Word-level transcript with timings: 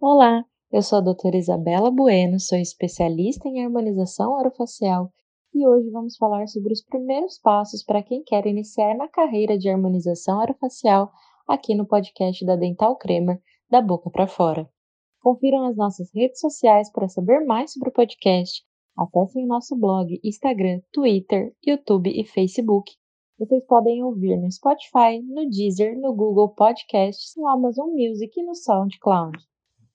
Olá, 0.00 0.44
eu 0.70 0.80
sou 0.80 0.98
a 0.98 1.00
doutora 1.00 1.36
Isabela 1.36 1.90
Bueno, 1.90 2.38
sou 2.38 2.56
especialista 2.56 3.48
em 3.48 3.64
harmonização 3.64 4.30
orofacial 4.30 5.12
e 5.52 5.66
hoje 5.66 5.90
vamos 5.90 6.16
falar 6.16 6.46
sobre 6.46 6.72
os 6.72 6.84
primeiros 6.84 7.36
passos 7.40 7.82
para 7.82 8.00
quem 8.00 8.22
quer 8.22 8.46
iniciar 8.46 8.96
na 8.96 9.08
carreira 9.08 9.58
de 9.58 9.68
harmonização 9.68 10.38
orofacial 10.38 11.10
aqui 11.48 11.74
no 11.74 11.84
podcast 11.84 12.46
da 12.46 12.54
Dental 12.54 12.94
Cremer, 12.96 13.42
da 13.68 13.82
boca 13.82 14.08
para 14.08 14.28
fora. 14.28 14.70
Confiram 15.20 15.64
as 15.64 15.76
nossas 15.76 16.14
redes 16.14 16.38
sociais 16.38 16.88
para 16.92 17.08
saber 17.08 17.44
mais 17.44 17.72
sobre 17.72 17.88
o 17.88 17.92
podcast. 17.92 18.62
Acessem 18.96 19.46
o 19.46 19.48
nosso 19.48 19.74
blog, 19.74 20.20
Instagram, 20.22 20.80
Twitter, 20.92 21.52
YouTube 21.66 22.08
e 22.08 22.24
Facebook. 22.24 22.92
Vocês 23.36 23.66
podem 23.66 24.04
ouvir 24.04 24.36
no 24.36 24.48
Spotify, 24.48 25.20
no 25.26 25.50
Deezer, 25.50 25.98
no 25.98 26.14
Google 26.14 26.50
Podcasts, 26.50 27.32
no 27.36 27.48
Amazon 27.48 27.88
Music 27.90 28.30
e 28.38 28.44
no 28.44 28.54
SoundCloud. 28.54 29.36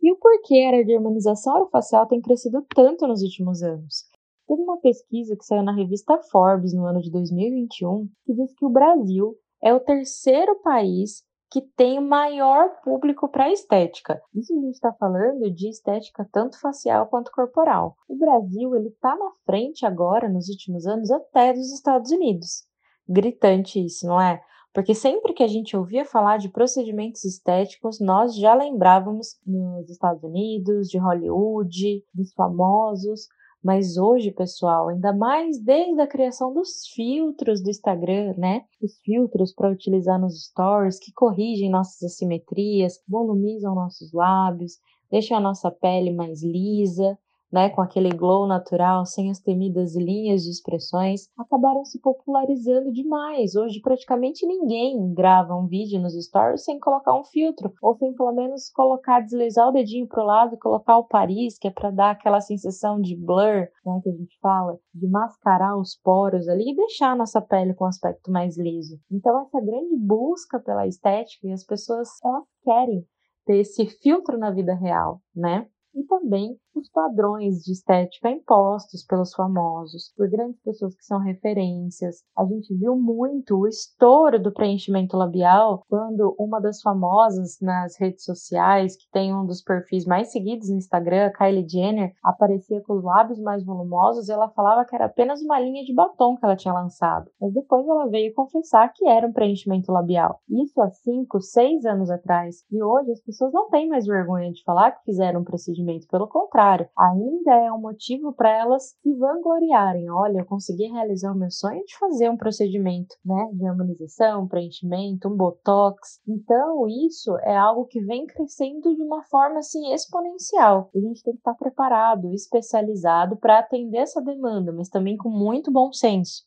E 0.03 0.11
o 0.11 0.17
porquê 0.17 0.65
a 0.65 0.95
harmonização 0.95 1.55
orofacial 1.55 2.05
tem 2.05 2.19
crescido 2.19 2.61
tanto 2.75 3.07
nos 3.07 3.23
últimos 3.23 3.63
anos? 3.63 4.03
Teve 4.45 4.61
uma 4.61 4.77
pesquisa 4.81 5.33
que 5.33 5.45
saiu 5.45 5.63
na 5.63 5.73
revista 5.73 6.19
Forbes 6.29 6.73
no 6.73 6.85
ano 6.85 6.99
de 6.99 7.09
2021 7.09 8.09
que 8.25 8.33
diz 8.33 8.53
que 8.53 8.65
o 8.65 8.69
Brasil 8.69 9.33
é 9.61 9.73
o 9.73 9.79
terceiro 9.79 10.59
país 10.61 11.23
que 11.49 11.61
tem 11.77 11.99
o 11.99 12.01
maior 12.01 12.81
público 12.83 13.29
para 13.29 13.49
estética. 13.49 14.21
Isso 14.35 14.51
a 14.51 14.59
gente 14.59 14.73
está 14.73 14.91
falando 14.91 15.49
de 15.49 15.69
estética 15.69 16.27
tanto 16.33 16.59
facial 16.59 17.07
quanto 17.07 17.31
corporal. 17.31 17.95
O 18.09 18.17
Brasil 18.17 18.75
ele 18.75 18.89
está 18.89 19.15
na 19.15 19.31
frente 19.45 19.85
agora, 19.85 20.27
nos 20.27 20.49
últimos 20.49 20.85
anos, 20.85 21.11
até 21.11 21.53
dos 21.53 21.71
Estados 21.71 22.11
Unidos. 22.11 22.65
Gritante 23.07 23.79
isso, 23.79 24.05
não 24.05 24.19
é? 24.19 24.41
Porque 24.73 24.95
sempre 24.95 25.33
que 25.33 25.43
a 25.43 25.47
gente 25.47 25.77
ouvia 25.77 26.03
falar 26.03 26.37
de 26.37 26.49
procedimentos 26.49 27.23
estéticos, 27.23 27.99
nós 27.99 28.35
já 28.35 28.55
lembrávamos 28.55 29.39
nos 29.45 29.87
Estados 29.87 30.23
Unidos, 30.23 30.89
de 30.89 30.97
Hollywood, 30.97 32.03
dos 32.13 32.33
famosos. 32.33 33.27
Mas 33.63 33.97
hoje, 33.97 34.31
pessoal, 34.31 34.89
ainda 34.89 35.13
mais 35.13 35.57
desde 35.63 36.01
a 36.01 36.07
criação 36.07 36.53
dos 36.53 36.87
filtros 36.93 37.61
do 37.61 37.69
Instagram, 37.69 38.33
né? 38.35 38.65
Os 38.81 38.99
filtros 38.99 39.53
para 39.53 39.71
utilizar 39.71 40.19
nos 40.19 40.47
stories 40.47 40.99
que 40.99 41.13
corrigem 41.13 41.69
nossas 41.69 42.03
assimetrias, 42.03 43.01
volumizam 43.07 43.75
nossos 43.75 44.11
lábios, 44.11 44.79
deixam 45.09 45.37
a 45.37 45.39
nossa 45.39 45.71
pele 45.71 46.11
mais 46.11 46.43
lisa, 46.43 47.17
né, 47.53 47.69
com 47.69 47.81
aquele 47.81 48.09
glow 48.09 48.47
natural, 48.47 49.05
sem 49.05 49.29
as 49.29 49.39
temidas 49.39 49.95
linhas 49.95 50.41
de 50.41 50.49
expressões, 50.49 51.29
acabaram 51.37 51.85
se 51.85 52.01
popularizando 52.01 52.91
demais. 52.91 53.55
Hoje 53.55 53.79
praticamente 53.79 54.43
ninguém 54.43 55.13
grava 55.13 55.55
um 55.55 55.67
vídeo 55.67 56.01
nos 56.01 56.15
stories 56.15 56.63
sem 56.63 56.79
colocar 56.79 57.13
um 57.13 57.23
filtro, 57.23 57.71
ou 57.79 57.95
sem 57.95 58.11
pelo 58.15 58.33
menos 58.33 58.71
colocar, 58.71 59.19
deslizar 59.19 59.69
o 59.69 59.71
dedinho 59.71 60.07
pro 60.07 60.25
lado 60.25 60.55
e 60.55 60.59
colocar 60.59 60.97
o 60.97 61.03
Paris, 61.03 61.59
que 61.59 61.67
é 61.67 61.71
para 61.71 61.91
dar 61.91 62.09
aquela 62.09 62.41
sensação 62.41 62.99
de 62.99 63.15
blur, 63.15 63.67
né, 63.85 63.99
que 64.01 64.09
a 64.09 64.13
gente 64.13 64.35
fala, 64.41 64.79
de 64.91 65.07
mascarar 65.07 65.77
os 65.77 65.95
poros 66.03 66.47
ali 66.47 66.71
e 66.71 66.75
deixar 66.75 67.11
a 67.11 67.15
nossa 67.15 67.39
pele 67.39 67.75
com 67.75 67.85
um 67.85 67.87
aspecto 67.87 68.31
mais 68.31 68.57
liso. 68.57 68.97
Então 69.11 69.39
essa 69.39 69.61
grande 69.61 69.95
busca 69.95 70.59
pela 70.59 70.87
estética 70.87 71.47
e 71.47 71.51
as 71.51 71.63
pessoas 71.63 72.09
elas 72.25 72.45
querem 72.63 73.05
ter 73.45 73.57
esse 73.57 73.85
filtro 74.01 74.39
na 74.39 74.49
vida 74.49 74.73
real, 74.73 75.21
né? 75.35 75.67
E 75.93 76.03
também 76.05 76.57
os 76.75 76.89
padrões 76.89 77.63
de 77.63 77.71
estética 77.71 78.29
impostos 78.29 79.05
pelos 79.05 79.33
famosos, 79.33 80.11
por 80.17 80.27
grandes 80.29 80.59
pessoas 80.61 80.95
que 80.95 81.05
são 81.05 81.19
referências. 81.19 82.23
A 82.37 82.45
gente 82.45 82.73
viu 82.75 82.95
muito 82.95 83.57
o 83.57 83.67
estouro 83.67 84.41
do 84.41 84.51
preenchimento 84.51 85.15
labial 85.15 85.83
quando 85.87 86.35
uma 86.39 86.59
das 86.59 86.81
famosas 86.81 87.59
nas 87.61 87.99
redes 87.99 88.23
sociais, 88.23 88.95
que 88.95 89.09
tem 89.11 89.33
um 89.33 89.45
dos 89.45 89.61
perfis 89.61 90.05
mais 90.05 90.31
seguidos 90.31 90.69
no 90.69 90.77
Instagram, 90.77 91.31
Kylie 91.37 91.67
Jenner, 91.67 92.13
aparecia 92.23 92.81
com 92.81 92.93
os 92.93 93.03
lábios 93.03 93.39
mais 93.39 93.63
volumosos 93.63 94.27
e 94.27 94.31
ela 94.31 94.49
falava 94.49 94.85
que 94.85 94.95
era 94.95 95.05
apenas 95.05 95.41
uma 95.41 95.59
linha 95.59 95.83
de 95.83 95.93
batom 95.93 96.35
que 96.35 96.45
ela 96.45 96.55
tinha 96.55 96.73
lançado. 96.73 97.29
Mas 97.39 97.53
depois 97.53 97.87
ela 97.87 98.07
veio 98.07 98.33
confessar 98.33 98.91
que 98.93 99.07
era 99.07 99.27
um 99.27 99.33
preenchimento 99.33 99.91
labial. 99.91 100.39
Isso 100.49 100.81
há 100.81 100.89
5, 100.89 101.39
6 101.39 101.85
anos 101.85 102.09
atrás. 102.09 102.63
E 102.71 102.81
hoje 102.81 103.11
as 103.11 103.21
pessoas 103.21 103.53
não 103.53 103.69
têm 103.69 103.87
mais 103.87 104.05
vergonha 104.05 104.51
de 104.51 104.63
falar 104.63 104.91
que 104.91 105.03
fizeram 105.03 105.41
um 105.41 105.43
procedimento, 105.43 106.07
pelo 106.07 106.27
contrário 106.27 106.62
contrário, 106.63 106.87
ainda 106.97 107.55
é 107.55 107.71
um 107.71 107.79
motivo 107.79 108.33
para 108.33 108.49
elas 108.49 108.95
se 109.01 109.13
vangloriarem. 109.15 110.09
Olha, 110.09 110.39
eu 110.39 110.45
consegui 110.45 110.85
realizar 110.85 111.33
o 111.33 111.37
meu 111.37 111.51
sonho 111.51 111.83
de 111.83 111.97
fazer 111.97 112.29
um 112.29 112.37
procedimento, 112.37 113.15
né, 113.25 113.49
de 113.53 113.65
harmonização, 113.65 114.47
preenchimento, 114.47 115.27
um 115.27 115.35
botox. 115.35 116.19
Então, 116.27 116.87
isso 116.87 117.35
é 117.39 117.55
algo 117.55 117.85
que 117.85 118.01
vem 118.01 118.25
crescendo 118.25 118.95
de 118.95 119.01
uma 119.01 119.23
forma 119.23 119.59
assim 119.59 119.93
exponencial. 119.93 120.89
A 120.95 120.99
gente 120.99 121.21
tem 121.23 121.33
que 121.33 121.39
estar 121.39 121.55
preparado, 121.55 122.33
especializado 122.33 123.35
para 123.37 123.59
atender 123.59 123.97
essa 123.97 124.21
demanda, 124.21 124.71
mas 124.71 124.89
também 124.89 125.17
com 125.17 125.29
muito 125.29 125.71
bom 125.71 125.91
senso. 125.91 126.43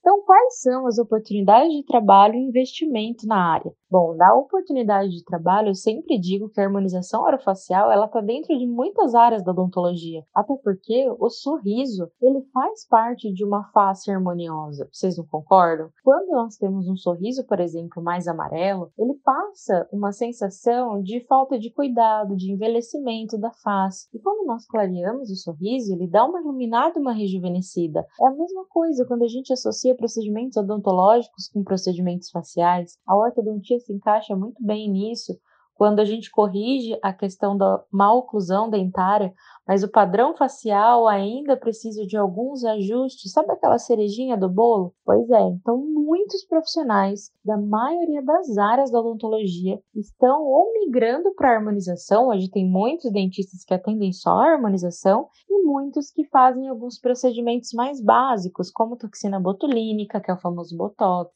Então, 0.00 0.22
quais 0.24 0.60
são 0.60 0.86
as 0.86 0.96
oportunidades 0.96 1.70
de 1.70 1.84
trabalho 1.84 2.34
e 2.34 2.48
investimento 2.48 3.26
na 3.26 3.52
área? 3.52 3.70
Bom, 3.90 4.14
da 4.14 4.34
oportunidade 4.34 5.08
de 5.08 5.24
trabalho, 5.24 5.68
eu 5.68 5.74
sempre 5.74 6.18
digo 6.20 6.50
que 6.50 6.60
a 6.60 6.64
harmonização 6.64 7.22
orofacial 7.22 7.90
ela 7.90 8.04
está 8.04 8.20
dentro 8.20 8.54
de 8.58 8.66
muitas 8.66 9.14
áreas 9.14 9.42
da 9.42 9.50
odontologia, 9.50 10.24
até 10.34 10.54
porque 10.62 11.10
o 11.18 11.30
sorriso 11.30 12.06
ele 12.20 12.42
faz 12.52 12.86
parte 12.86 13.32
de 13.32 13.42
uma 13.42 13.64
face 13.72 14.10
harmoniosa. 14.10 14.86
Vocês 14.92 15.16
não 15.16 15.24
concordam? 15.24 15.88
Quando 16.04 16.28
nós 16.32 16.58
temos 16.58 16.86
um 16.86 16.96
sorriso, 16.96 17.46
por 17.46 17.60
exemplo, 17.60 18.02
mais 18.02 18.28
amarelo, 18.28 18.92
ele 18.98 19.14
passa 19.24 19.88
uma 19.90 20.12
sensação 20.12 21.02
de 21.02 21.24
falta 21.26 21.58
de 21.58 21.72
cuidado, 21.72 22.36
de 22.36 22.52
envelhecimento 22.52 23.38
da 23.38 23.52
face. 23.52 24.06
E 24.12 24.18
quando 24.18 24.46
nós 24.46 24.66
clareamos 24.66 25.30
o 25.30 25.36
sorriso, 25.36 25.94
ele 25.94 26.06
dá 26.06 26.26
uma 26.26 26.42
iluminada, 26.42 27.00
uma 27.00 27.14
rejuvenescida. 27.14 28.04
É 28.20 28.26
a 28.26 28.32
mesma 28.32 28.66
coisa 28.68 29.06
quando 29.06 29.22
a 29.22 29.28
gente 29.28 29.50
associa 29.50 29.96
procedimentos 29.96 30.58
odontológicos 30.58 31.48
com 31.48 31.64
procedimentos 31.64 32.30
faciais. 32.30 32.98
A 33.06 33.16
ortodontia 33.16 33.77
se 33.80 33.92
encaixa 33.92 34.34
muito 34.36 34.62
bem 34.64 34.90
nisso 34.90 35.38
quando 35.78 36.00
a 36.00 36.04
gente 36.04 36.28
corrige 36.28 36.98
a 37.00 37.12
questão 37.12 37.56
da 37.56 37.80
maloclusão 37.90 38.68
dentária, 38.68 39.32
mas 39.64 39.84
o 39.84 39.88
padrão 39.88 40.36
facial 40.36 41.06
ainda 41.06 41.56
precisa 41.56 42.04
de 42.04 42.16
alguns 42.16 42.64
ajustes. 42.64 43.30
Sabe 43.30 43.52
aquela 43.52 43.78
cerejinha 43.78 44.36
do 44.36 44.48
bolo? 44.48 44.92
Pois 45.04 45.30
é, 45.30 45.40
então 45.40 45.78
muitos 45.78 46.44
profissionais 46.44 47.30
da 47.44 47.56
maioria 47.56 48.20
das 48.20 48.58
áreas 48.58 48.90
da 48.90 48.98
odontologia 48.98 49.80
estão 49.94 50.42
ou 50.42 50.72
migrando 50.72 51.32
para 51.36 51.52
a 51.52 51.54
harmonização. 51.54 52.28
Hoje 52.28 52.50
tem 52.50 52.68
muitos 52.68 53.12
dentistas 53.12 53.64
que 53.64 53.72
atendem 53.72 54.12
só 54.12 54.30
a 54.30 54.54
harmonização 54.54 55.28
e 55.48 55.62
muitos 55.62 56.10
que 56.10 56.24
fazem 56.24 56.68
alguns 56.68 56.98
procedimentos 56.98 57.72
mais 57.72 58.02
básicos, 58.02 58.68
como 58.68 58.96
toxina 58.96 59.38
botulínica, 59.38 60.20
que 60.20 60.28
é 60.30 60.34
o 60.34 60.40
famoso 60.40 60.76
botox, 60.76 61.30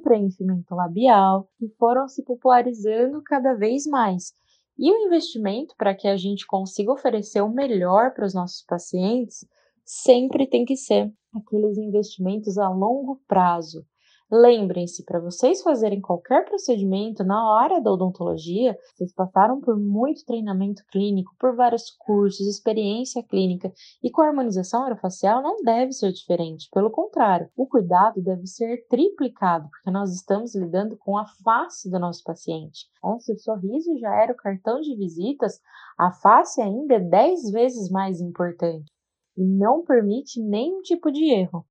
preenchimento 0.00 0.74
labial, 0.74 1.48
que 1.58 1.68
foram 1.78 2.08
se 2.08 2.22
popularizando 2.22 3.22
cada 3.22 3.54
vez 3.54 3.86
mais. 3.86 4.32
E 4.78 4.92
o 4.92 5.06
investimento 5.06 5.74
para 5.76 5.94
que 5.94 6.06
a 6.06 6.16
gente 6.16 6.46
consiga 6.46 6.92
oferecer 6.92 7.40
o 7.40 7.48
melhor 7.48 8.12
para 8.14 8.24
os 8.24 8.34
nossos 8.34 8.62
pacientes 8.64 9.46
sempre 9.84 10.46
tem 10.46 10.64
que 10.64 10.76
ser 10.76 11.12
aqueles 11.34 11.78
investimentos 11.78 12.58
a 12.58 12.68
longo 12.68 13.20
prazo, 13.26 13.84
Lembrem-se, 14.30 15.06
para 15.06 15.20
vocês 15.20 15.62
fazerem 15.62 16.02
qualquer 16.02 16.44
procedimento 16.44 17.24
na 17.24 17.58
área 17.58 17.80
da 17.80 17.90
odontologia, 17.90 18.76
vocês 18.94 19.10
passaram 19.10 19.58
por 19.58 19.78
muito 19.78 20.22
treinamento 20.26 20.84
clínico, 20.92 21.34
por 21.38 21.56
vários 21.56 21.90
cursos, 21.92 22.46
experiência 22.46 23.22
clínica, 23.22 23.72
e 24.02 24.10
com 24.10 24.20
a 24.20 24.26
harmonização 24.26 24.84
orofacial 24.84 25.42
não 25.42 25.62
deve 25.62 25.92
ser 25.92 26.12
diferente. 26.12 26.68
Pelo 26.74 26.90
contrário, 26.90 27.48
o 27.56 27.66
cuidado 27.66 28.20
deve 28.20 28.46
ser 28.46 28.86
triplicado, 28.86 29.70
porque 29.70 29.90
nós 29.90 30.14
estamos 30.14 30.54
lidando 30.54 30.98
com 30.98 31.16
a 31.16 31.24
face 31.42 31.90
do 31.90 31.98
nosso 31.98 32.22
paciente. 32.22 32.86
É, 33.02 33.18
se 33.20 33.32
o 33.32 33.38
sorriso 33.38 33.96
já 33.98 34.14
era 34.14 34.34
o 34.34 34.36
cartão 34.36 34.78
de 34.82 34.94
visitas, 34.94 35.58
a 35.98 36.12
face 36.12 36.60
ainda 36.60 36.96
é 36.96 37.00
10 37.00 37.50
vezes 37.50 37.90
mais 37.90 38.20
importante 38.20 38.92
e 39.38 39.42
não 39.42 39.84
permite 39.84 40.38
nenhum 40.42 40.82
tipo 40.82 41.10
de 41.10 41.32
erro. 41.32 41.64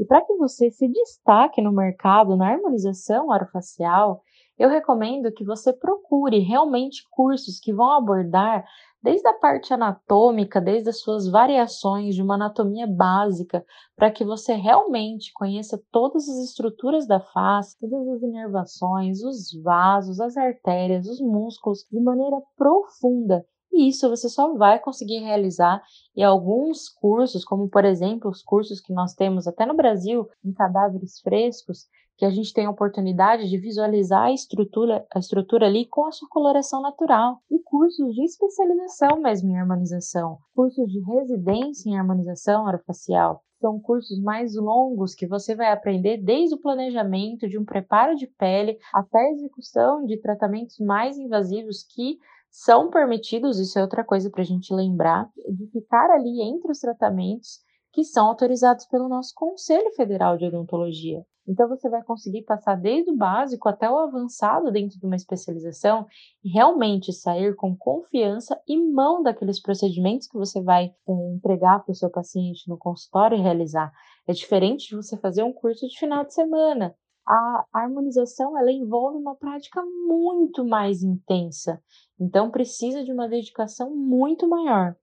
E 0.00 0.04
para 0.06 0.22
que 0.24 0.34
você 0.34 0.70
se 0.70 0.88
destaque 0.88 1.60
no 1.60 1.70
mercado 1.70 2.34
na 2.34 2.48
harmonização 2.48 3.28
orofacial, 3.28 4.22
eu 4.58 4.70
recomendo 4.70 5.30
que 5.30 5.44
você 5.44 5.74
procure 5.74 6.38
realmente 6.38 7.06
cursos 7.10 7.60
que 7.60 7.70
vão 7.70 7.90
abordar 7.92 8.64
desde 9.02 9.28
a 9.28 9.34
parte 9.34 9.74
anatômica, 9.74 10.58
desde 10.58 10.88
as 10.88 11.00
suas 11.00 11.28
variações 11.28 12.14
de 12.14 12.22
uma 12.22 12.36
anatomia 12.36 12.86
básica, 12.86 13.62
para 13.94 14.10
que 14.10 14.24
você 14.24 14.54
realmente 14.54 15.34
conheça 15.34 15.78
todas 15.92 16.26
as 16.26 16.48
estruturas 16.48 17.06
da 17.06 17.20
face, 17.20 17.78
todas 17.78 18.08
as 18.08 18.22
inervações, 18.22 19.22
os 19.22 19.52
vasos, 19.62 20.18
as 20.18 20.34
artérias, 20.34 21.06
os 21.06 21.20
músculos, 21.20 21.86
de 21.92 22.00
maneira 22.00 22.40
profunda 22.56 23.44
e 23.72 23.88
isso 23.88 24.08
você 24.08 24.28
só 24.28 24.54
vai 24.54 24.78
conseguir 24.78 25.18
realizar 25.18 25.82
em 26.16 26.22
alguns 26.22 26.88
cursos, 26.88 27.44
como 27.44 27.68
por 27.68 27.84
exemplo 27.84 28.30
os 28.30 28.42
cursos 28.42 28.80
que 28.80 28.92
nós 28.92 29.14
temos 29.14 29.46
até 29.46 29.64
no 29.64 29.76
Brasil 29.76 30.28
em 30.44 30.52
cadáveres 30.52 31.20
frescos, 31.20 31.86
que 32.16 32.24
a 32.26 32.30
gente 32.30 32.52
tem 32.52 32.66
a 32.66 32.70
oportunidade 32.70 33.48
de 33.48 33.56
visualizar 33.56 34.24
a 34.24 34.32
estrutura, 34.32 35.06
a 35.14 35.18
estrutura 35.18 35.66
ali 35.66 35.86
com 35.86 36.06
a 36.06 36.12
sua 36.12 36.28
coloração 36.28 36.82
natural. 36.82 37.38
E 37.50 37.58
cursos 37.62 38.14
de 38.14 38.22
especialização 38.22 39.20
mesmo 39.20 39.48
em 39.48 39.56
harmonização, 39.56 40.36
cursos 40.54 40.86
de 40.86 41.00
residência 41.00 41.88
em 41.88 41.96
harmonização 41.96 42.66
orofacial, 42.66 43.42
são 43.60 43.78
cursos 43.78 44.20
mais 44.22 44.54
longos 44.54 45.14
que 45.14 45.26
você 45.26 45.54
vai 45.54 45.70
aprender 45.70 46.16
desde 46.18 46.54
o 46.54 46.60
planejamento 46.60 47.48
de 47.48 47.58
um 47.58 47.64
preparo 47.64 48.14
de 48.14 48.26
pele 48.26 48.78
até 48.92 49.18
a 49.18 49.32
execução 49.32 50.04
de 50.04 50.18
tratamentos 50.18 50.78
mais 50.78 51.16
invasivos 51.18 51.84
que 51.84 52.18
são 52.50 52.90
permitidos, 52.90 53.58
isso 53.58 53.78
é 53.78 53.82
outra 53.82 54.04
coisa 54.04 54.28
para 54.28 54.42
a 54.42 54.44
gente 54.44 54.74
lembrar, 54.74 55.30
de 55.48 55.66
ficar 55.68 56.10
ali 56.10 56.42
entre 56.42 56.70
os 56.70 56.80
tratamentos 56.80 57.60
que 57.92 58.04
são 58.04 58.26
autorizados 58.26 58.86
pelo 58.86 59.08
nosso 59.08 59.32
Conselho 59.34 59.90
Federal 59.94 60.36
de 60.36 60.46
Odontologia. 60.46 61.24
Então 61.46 61.68
você 61.68 61.88
vai 61.88 62.02
conseguir 62.04 62.42
passar 62.42 62.76
desde 62.76 63.10
o 63.10 63.16
básico 63.16 63.68
até 63.68 63.90
o 63.90 63.98
avançado 63.98 64.70
dentro 64.70 64.98
de 64.98 65.06
uma 65.06 65.16
especialização 65.16 66.06
e 66.44 66.48
realmente 66.48 67.12
sair 67.12 67.56
com 67.56 67.76
confiança 67.76 68.60
e 68.68 68.76
mão 68.76 69.22
daqueles 69.22 69.60
procedimentos 69.60 70.28
que 70.28 70.38
você 70.38 70.62
vai 70.62 70.84
é, 71.08 71.12
entregar 71.34 71.82
para 71.82 71.90
o 71.90 71.94
seu 71.94 72.10
paciente 72.10 72.68
no 72.68 72.78
consultório 72.78 73.36
e 73.36 73.42
realizar. 73.42 73.92
É 74.28 74.32
diferente 74.32 74.88
de 74.88 74.96
você 74.96 75.16
fazer 75.16 75.42
um 75.42 75.52
curso 75.52 75.88
de 75.88 75.98
final 75.98 76.24
de 76.24 76.34
semana. 76.34 76.94
A 77.32 77.64
harmonização 77.72 78.58
ela 78.58 78.72
envolve 78.72 79.16
uma 79.16 79.36
prática 79.36 79.80
muito 79.84 80.64
mais 80.64 81.04
intensa, 81.04 81.80
então 82.18 82.50
precisa 82.50 83.04
de 83.04 83.12
uma 83.12 83.28
dedicação 83.28 83.94
muito 83.94 84.48
maior. 84.48 84.96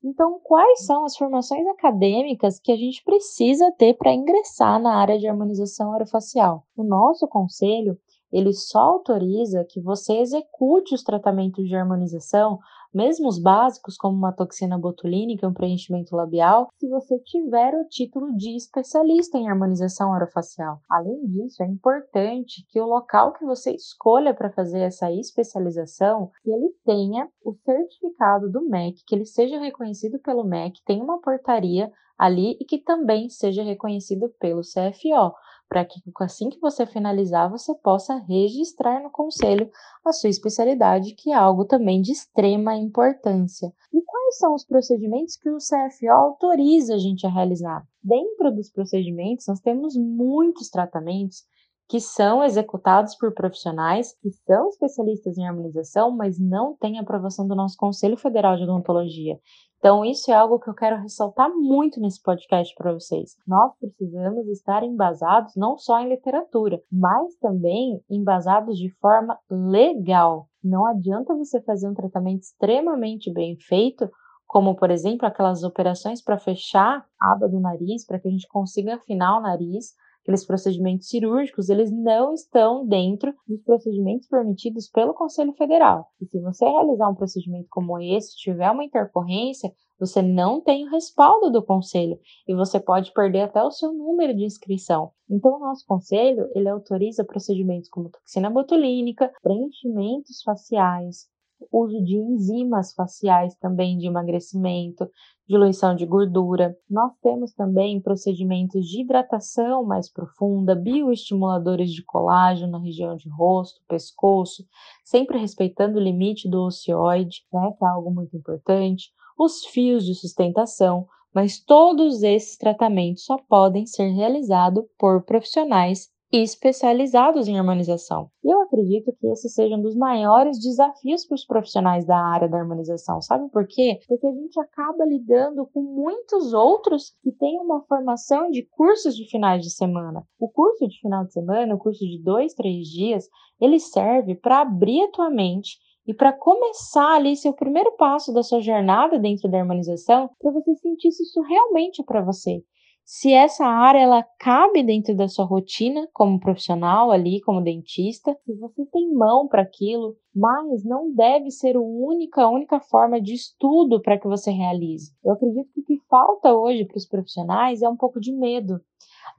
Então, 0.00 0.38
quais 0.40 0.86
são 0.86 1.04
as 1.04 1.16
formações 1.16 1.66
acadêmicas 1.66 2.60
que 2.60 2.70
a 2.70 2.76
gente 2.76 3.02
precisa 3.02 3.72
ter 3.72 3.94
para 3.94 4.14
ingressar 4.14 4.80
na 4.80 4.94
área 4.94 5.18
de 5.18 5.26
harmonização 5.26 5.90
orofacial? 5.90 6.64
O 6.76 6.84
nosso 6.84 7.26
conselho, 7.26 7.98
ele 8.30 8.52
só 8.52 8.78
autoriza 8.78 9.66
que 9.68 9.80
você 9.80 10.18
execute 10.18 10.94
os 10.94 11.02
tratamentos 11.02 11.66
de 11.66 11.74
harmonização 11.74 12.60
mesmo 12.94 13.28
os 13.28 13.40
básicos, 13.40 13.96
como 13.96 14.16
uma 14.16 14.32
toxina 14.32 14.78
botulínica 14.78 15.46
e 15.46 15.48
um 15.48 15.52
preenchimento 15.52 16.14
labial, 16.14 16.68
se 16.78 16.88
você 16.88 17.18
tiver 17.20 17.74
o 17.74 17.88
título 17.88 18.34
de 18.36 18.56
especialista 18.56 19.38
em 19.38 19.48
harmonização 19.48 20.10
orofacial. 20.10 20.80
Além 20.88 21.26
disso, 21.26 21.62
é 21.62 21.66
importante 21.66 22.64
que 22.68 22.80
o 22.80 22.86
local 22.86 23.32
que 23.32 23.44
você 23.44 23.72
escolha 23.72 24.34
para 24.34 24.52
fazer 24.52 24.80
essa 24.80 25.12
especialização, 25.12 26.30
que 26.42 26.50
ele 26.50 26.70
tenha 26.84 27.28
o 27.44 27.54
certificado 27.64 28.50
do 28.50 28.62
MEC, 28.68 29.02
que 29.06 29.14
ele 29.14 29.24
seja 29.24 29.58
reconhecido 29.58 30.18
pelo 30.18 30.44
MEC, 30.44 30.80
tenha 30.84 31.02
uma 31.02 31.20
portaria 31.20 31.90
ali 32.18 32.56
e 32.60 32.64
que 32.64 32.78
também 32.78 33.30
seja 33.30 33.62
reconhecido 33.62 34.28
pelo 34.40 34.62
CFO, 34.62 35.34
para 35.68 35.84
que 35.84 36.00
assim 36.20 36.48
que 36.48 36.58
você 36.58 36.86
finalizar, 36.86 37.50
você 37.50 37.74
possa 37.74 38.16
registrar 38.26 39.02
no 39.02 39.10
conselho 39.10 39.70
a 40.04 40.12
sua 40.12 40.30
especialidade, 40.30 41.14
que 41.14 41.30
é 41.30 41.34
algo 41.34 41.64
também 41.64 42.00
de 42.00 42.10
extrema 42.10 42.74
importância. 42.74 43.70
E 43.92 44.00
quais 44.02 44.38
são 44.38 44.54
os 44.54 44.64
procedimentos 44.64 45.36
que 45.36 45.50
o 45.50 45.58
CFO 45.58 46.10
autoriza 46.10 46.94
a 46.94 46.98
gente 46.98 47.26
a 47.26 47.30
realizar? 47.30 47.86
Dentro 48.02 48.50
dos 48.50 48.70
procedimentos, 48.70 49.46
nós 49.46 49.60
temos 49.60 49.94
muitos 49.94 50.70
tratamentos 50.70 51.44
que 51.88 52.00
são 52.00 52.44
executados 52.44 53.14
por 53.14 53.32
profissionais 53.32 54.12
que 54.20 54.30
são 54.46 54.68
especialistas 54.68 55.38
em 55.38 55.46
harmonização, 55.46 56.10
mas 56.10 56.38
não 56.38 56.76
têm 56.76 56.98
aprovação 56.98 57.48
do 57.48 57.54
nosso 57.54 57.76
Conselho 57.78 58.16
Federal 58.16 58.56
de 58.56 58.64
Odontologia. 58.64 59.40
Então, 59.78 60.04
isso 60.04 60.30
é 60.30 60.34
algo 60.34 60.58
que 60.58 60.68
eu 60.68 60.74
quero 60.74 61.00
ressaltar 61.00 61.48
muito 61.54 62.00
nesse 62.00 62.20
podcast 62.20 62.74
para 62.76 62.92
vocês. 62.92 63.36
Nós 63.46 63.72
precisamos 63.78 64.46
estar 64.48 64.82
embasados 64.82 65.54
não 65.56 65.78
só 65.78 66.00
em 66.00 66.08
literatura, 66.08 66.82
mas 66.90 67.34
também 67.36 68.02
embasados 68.10 68.76
de 68.76 68.90
forma 69.00 69.38
legal. 69.48 70.48
Não 70.62 70.84
adianta 70.84 71.34
você 71.34 71.60
fazer 71.62 71.88
um 71.88 71.94
tratamento 71.94 72.42
extremamente 72.42 73.32
bem 73.32 73.56
feito 73.56 74.10
como 74.48 74.74
por 74.74 74.90
exemplo 74.90 75.26
aquelas 75.26 75.62
operações 75.62 76.22
para 76.22 76.38
fechar 76.38 77.04
a 77.20 77.32
aba 77.32 77.46
do 77.46 77.60
nariz, 77.60 78.04
para 78.06 78.18
que 78.18 78.26
a 78.26 78.30
gente 78.30 78.48
consiga 78.48 78.94
afinar 78.94 79.36
o 79.36 79.42
nariz, 79.42 79.92
aqueles 80.28 80.44
procedimentos 80.44 81.08
cirúrgicos, 81.08 81.70
eles 81.70 81.90
não 81.90 82.34
estão 82.34 82.86
dentro 82.86 83.34
dos 83.46 83.62
procedimentos 83.62 84.28
permitidos 84.28 84.86
pelo 84.86 85.14
Conselho 85.14 85.54
Federal. 85.54 86.06
E 86.20 86.26
se 86.26 86.38
você 86.38 86.66
realizar 86.66 87.08
um 87.08 87.14
procedimento 87.14 87.66
como 87.70 87.98
esse, 87.98 88.36
tiver 88.36 88.70
uma 88.70 88.84
intercorrência, 88.84 89.72
você 89.98 90.20
não 90.20 90.60
tem 90.60 90.86
o 90.86 90.90
respaldo 90.90 91.50
do 91.50 91.64
conselho 91.64 92.18
e 92.46 92.54
você 92.54 92.78
pode 92.78 93.10
perder 93.12 93.40
até 93.40 93.62
o 93.62 93.70
seu 93.70 93.90
número 93.92 94.36
de 94.36 94.44
inscrição. 94.44 95.10
Então, 95.30 95.56
o 95.56 95.60
nosso 95.60 95.84
conselho, 95.86 96.46
ele 96.54 96.68
autoriza 96.68 97.24
procedimentos 97.24 97.88
como 97.88 98.10
toxina 98.10 98.50
botulínica, 98.50 99.32
preenchimentos 99.42 100.42
faciais, 100.42 101.26
uso 101.72 102.02
de 102.04 102.16
enzimas 102.16 102.92
faciais 102.94 103.54
também 103.56 103.98
de 103.98 104.06
emagrecimento, 104.06 105.08
diluição 105.48 105.94
de 105.94 106.04
gordura. 106.04 106.76
Nós 106.88 107.12
temos 107.22 107.52
também 107.54 108.00
procedimentos 108.00 108.86
de 108.86 109.00
hidratação 109.00 109.84
mais 109.84 110.10
profunda, 110.12 110.74
bioestimuladores 110.74 111.90
de 111.90 112.04
colágeno 112.04 112.72
na 112.72 112.78
região 112.78 113.16
de 113.16 113.28
rosto, 113.30 113.80
pescoço, 113.88 114.64
sempre 115.04 115.38
respeitando 115.38 115.98
o 115.98 116.02
limite 116.02 116.48
do 116.48 116.64
ocioide, 116.64 117.42
né, 117.52 117.72
que 117.78 117.84
é 117.84 117.88
algo 117.88 118.10
muito 118.12 118.36
importante, 118.36 119.10
os 119.38 119.64
fios 119.66 120.04
de 120.04 120.14
sustentação, 120.14 121.06
mas 121.34 121.58
todos 121.58 122.22
esses 122.22 122.56
tratamentos 122.56 123.24
só 123.24 123.38
podem 123.48 123.86
ser 123.86 124.08
realizados 124.08 124.84
por 124.98 125.24
profissionais 125.24 126.08
especializados 126.32 127.48
em 127.48 127.58
harmonização. 127.58 128.30
E 128.44 128.52
eu 128.52 128.60
acredito 128.60 129.12
que 129.18 129.26
esse 129.28 129.48
seja 129.48 129.76
um 129.76 129.82
dos 129.82 129.96
maiores 129.96 130.58
desafios 130.60 131.26
para 131.26 131.34
os 131.34 131.46
profissionais 131.46 132.04
da 132.04 132.18
área 132.18 132.48
da 132.48 132.58
harmonização. 132.58 133.20
Sabe 133.22 133.48
por 133.50 133.66
quê? 133.66 133.98
Porque 134.06 134.26
a 134.26 134.32
gente 134.32 134.60
acaba 134.60 135.04
lidando 135.06 135.66
com 135.72 135.80
muitos 135.80 136.52
outros 136.52 137.14
que 137.22 137.32
têm 137.32 137.58
uma 137.60 137.82
formação 137.86 138.50
de 138.50 138.62
cursos 138.70 139.16
de 139.16 139.28
finais 139.30 139.62
de 139.62 139.70
semana. 139.70 140.22
O 140.38 140.48
curso 140.50 140.86
de 140.86 141.00
final 141.00 141.24
de 141.24 141.32
semana, 141.32 141.74
o 141.74 141.78
curso 141.78 142.04
de 142.04 142.22
dois, 142.22 142.52
três 142.52 142.86
dias, 142.88 143.26
ele 143.60 143.80
serve 143.80 144.34
para 144.34 144.60
abrir 144.60 145.02
a 145.04 145.10
tua 145.10 145.30
mente 145.30 145.78
e 146.06 146.14
para 146.14 146.32
começar 146.32 147.16
ali 147.16 147.36
seu 147.36 147.52
primeiro 147.52 147.92
passo 147.96 148.32
da 148.32 148.42
sua 148.42 148.60
jornada 148.60 149.18
dentro 149.18 149.50
da 149.50 149.58
harmonização, 149.58 150.30
para 150.38 150.50
você 150.50 150.74
sentir 150.76 151.10
se 151.10 151.22
isso 151.22 151.40
realmente 151.42 152.00
é 152.00 152.04
para 152.04 152.22
você 152.22 152.62
se 153.10 153.32
essa 153.32 153.64
área 153.64 154.00
ela 154.00 154.22
cabe 154.38 154.82
dentro 154.82 155.16
da 155.16 155.28
sua 155.28 155.46
rotina 155.46 156.06
como 156.12 156.38
profissional 156.38 157.10
ali, 157.10 157.40
como 157.40 157.62
dentista, 157.62 158.36
se 158.44 158.54
você 158.56 158.84
tem 158.84 159.10
mão 159.14 159.48
para 159.48 159.62
aquilo, 159.62 160.14
mas 160.36 160.84
não 160.84 161.10
deve 161.14 161.50
ser 161.50 161.74
a 161.74 161.80
única, 161.80 162.42
a 162.42 162.50
única 162.50 162.78
forma 162.78 163.18
de 163.18 163.32
estudo 163.32 163.98
para 164.02 164.18
que 164.18 164.28
você 164.28 164.50
realize. 164.50 165.10
Eu 165.24 165.32
acredito 165.32 165.72
que 165.72 165.80
o 165.80 165.84
que 165.84 166.02
falta 166.06 166.52
hoje 166.52 166.84
para 166.84 166.98
os 166.98 167.06
profissionais 167.06 167.80
é 167.80 167.88
um 167.88 167.96
pouco 167.96 168.20
de 168.20 168.30
medo. 168.30 168.78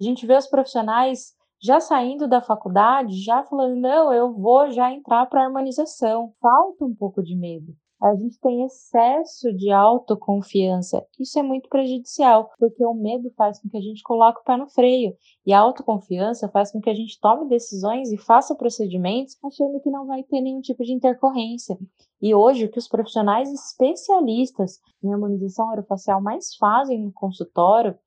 A 0.01 0.03
gente 0.03 0.25
vê 0.25 0.35
os 0.35 0.47
profissionais 0.47 1.35
já 1.61 1.79
saindo 1.79 2.27
da 2.27 2.41
faculdade, 2.41 3.23
já 3.23 3.43
falando, 3.43 3.75
não, 3.75 4.11
eu 4.11 4.33
vou 4.33 4.71
já 4.71 4.91
entrar 4.91 5.27
para 5.27 5.43
a 5.43 5.45
harmonização. 5.45 6.33
Falta 6.41 6.83
um 6.83 6.95
pouco 6.95 7.21
de 7.21 7.35
medo 7.35 7.75
a 8.01 8.15
gente 8.15 8.39
tem 8.39 8.63
excesso 8.63 9.53
de 9.53 9.71
autoconfiança. 9.71 11.05
Isso 11.19 11.37
é 11.37 11.43
muito 11.43 11.67
prejudicial, 11.67 12.49
porque 12.57 12.83
o 12.85 12.93
medo 12.93 13.29
faz 13.35 13.61
com 13.61 13.67
que 13.69 13.77
a 13.77 13.81
gente 13.81 14.01
coloque 14.03 14.39
o 14.39 14.43
pé 14.43 14.55
no 14.55 14.69
freio 14.69 15.13
e 15.45 15.51
a 15.51 15.59
autoconfiança 15.59 16.47
faz 16.49 16.71
com 16.71 16.79
que 16.79 16.89
a 16.89 16.93
gente 16.93 17.19
tome 17.19 17.49
decisões 17.49 18.11
e 18.11 18.17
faça 18.17 18.55
procedimentos 18.55 19.37
achando 19.43 19.81
que 19.81 19.89
não 19.89 20.07
vai 20.07 20.23
ter 20.23 20.39
nenhum 20.39 20.61
tipo 20.61 20.83
de 20.83 20.93
intercorrência. 20.93 21.77
E 22.21 22.33
hoje, 22.33 22.65
o 22.65 22.71
que 22.71 22.79
os 22.79 22.87
profissionais 22.87 23.51
especialistas 23.51 24.79
em 25.03 25.11
harmonização 25.11 25.67
orofacial 25.69 26.21
mais 26.21 26.55
fazem 26.55 27.03
no 27.03 27.11
consultório 27.11 27.97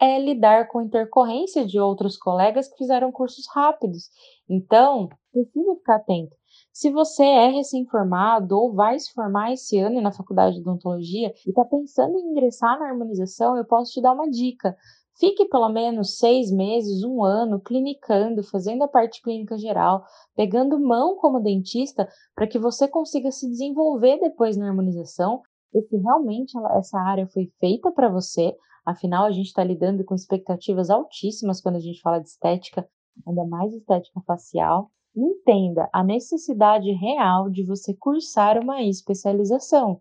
é 0.00 0.18
lidar 0.18 0.68
com 0.68 0.80
intercorrência 0.80 1.66
de 1.66 1.78
outros 1.78 2.16
colegas 2.16 2.68
que 2.68 2.78
fizeram 2.78 3.12
cursos 3.12 3.44
rápidos. 3.52 4.08
Então, 4.48 5.08
precisa 5.30 5.74
ficar 5.76 5.96
atento. 5.96 6.39
Se 6.80 6.90
você 6.90 7.22
é 7.22 7.48
recém-formado 7.48 8.56
ou 8.56 8.72
vai 8.72 8.98
se 8.98 9.12
formar 9.12 9.52
esse 9.52 9.78
ano 9.78 10.00
na 10.00 10.10
faculdade 10.10 10.54
de 10.54 10.62
odontologia 10.62 11.30
e 11.46 11.50
está 11.50 11.62
pensando 11.62 12.16
em 12.16 12.30
ingressar 12.30 12.78
na 12.78 12.88
harmonização, 12.88 13.54
eu 13.54 13.66
posso 13.66 13.92
te 13.92 14.00
dar 14.00 14.14
uma 14.14 14.30
dica. 14.30 14.74
Fique 15.18 15.46
pelo 15.50 15.68
menos 15.68 16.16
seis 16.16 16.50
meses, 16.50 17.04
um 17.04 17.22
ano, 17.22 17.60
clinicando, 17.60 18.42
fazendo 18.42 18.82
a 18.82 18.88
parte 18.88 19.20
clínica 19.20 19.58
geral, 19.58 20.06
pegando 20.34 20.80
mão 20.80 21.16
como 21.16 21.38
dentista, 21.38 22.08
para 22.34 22.46
que 22.46 22.58
você 22.58 22.88
consiga 22.88 23.30
se 23.30 23.46
desenvolver 23.46 24.18
depois 24.18 24.56
na 24.56 24.66
harmonização, 24.66 25.42
e 25.74 25.82
se 25.82 25.98
realmente 25.98 26.54
essa 26.78 26.98
área 26.98 27.26
foi 27.26 27.52
feita 27.60 27.92
para 27.92 28.08
você. 28.08 28.56
Afinal, 28.86 29.26
a 29.26 29.30
gente 29.30 29.48
está 29.48 29.62
lidando 29.62 30.02
com 30.02 30.14
expectativas 30.14 30.88
altíssimas 30.88 31.60
quando 31.60 31.76
a 31.76 31.80
gente 31.80 32.00
fala 32.00 32.20
de 32.20 32.30
estética, 32.30 32.88
ainda 33.26 33.44
mais 33.44 33.70
estética 33.74 34.22
facial. 34.26 34.90
Entenda 35.16 35.88
a 35.92 36.04
necessidade 36.04 36.90
real 36.92 37.50
de 37.50 37.64
você 37.64 37.94
cursar 37.94 38.58
uma 38.58 38.82
especialização. 38.82 39.98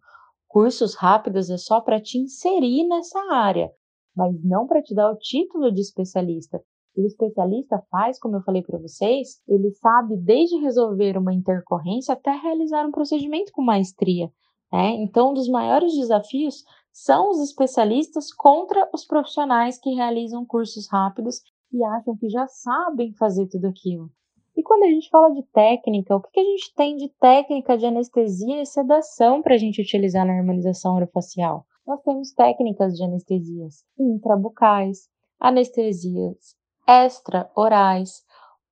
Cursos 0.47 0.95
rápidos 0.95 1.49
é 1.49 1.57
só 1.57 1.81
para 1.81 1.99
te 1.99 2.19
inserir 2.19 2.87
nessa 2.87 3.19
área, 3.31 3.71
mas 4.15 4.33
não 4.43 4.67
para 4.67 4.81
te 4.81 4.93
dar 4.93 5.11
o 5.11 5.17
título 5.17 5.71
de 5.71 5.81
especialista. 5.81 6.61
E 6.95 7.01
o 7.01 7.05
especialista 7.07 7.83
faz, 7.89 8.19
como 8.19 8.35
eu 8.35 8.41
falei 8.41 8.61
para 8.61 8.77
vocês, 8.77 9.41
ele 9.47 9.71
sabe 9.71 10.17
desde 10.17 10.57
resolver 10.57 11.17
uma 11.17 11.33
intercorrência 11.33 12.13
até 12.13 12.31
realizar 12.31 12.85
um 12.85 12.91
procedimento 12.91 13.51
com 13.51 13.61
maestria. 13.61 14.31
Né? 14.71 14.89
Então, 15.01 15.31
um 15.31 15.33
dos 15.33 15.49
maiores 15.49 15.93
desafios 15.95 16.63
são 16.91 17.29
os 17.31 17.39
especialistas 17.39 18.31
contra 18.33 18.87
os 18.93 19.05
profissionais 19.05 19.79
que 19.79 19.93
realizam 19.93 20.45
cursos 20.45 20.87
rápidos 20.91 21.41
e 21.71 21.83
acham 21.83 22.15
que 22.17 22.29
já 22.29 22.47
sabem 22.47 23.13
fazer 23.13 23.47
tudo 23.47 23.65
aquilo. 23.65 24.11
E 24.55 24.63
quando 24.63 24.83
a 24.83 24.87
gente 24.87 25.09
fala 25.09 25.33
de 25.33 25.43
técnica, 25.53 26.15
o 26.15 26.21
que 26.21 26.39
a 26.39 26.43
gente 26.43 26.73
tem 26.75 26.95
de 26.95 27.09
técnica 27.19 27.77
de 27.77 27.85
anestesia 27.85 28.61
e 28.61 28.65
sedação 28.65 29.41
para 29.41 29.55
a 29.55 29.57
gente 29.57 29.81
utilizar 29.81 30.25
na 30.25 30.33
harmonização 30.33 30.95
orofacial? 30.95 31.65
Nós 31.87 32.01
temos 32.01 32.31
técnicas 32.33 32.95
de 32.95 33.03
anestesias 33.03 33.83
intrabucais, 33.97 35.09
anestesias 35.39 36.55
extra-orais, 36.87 38.23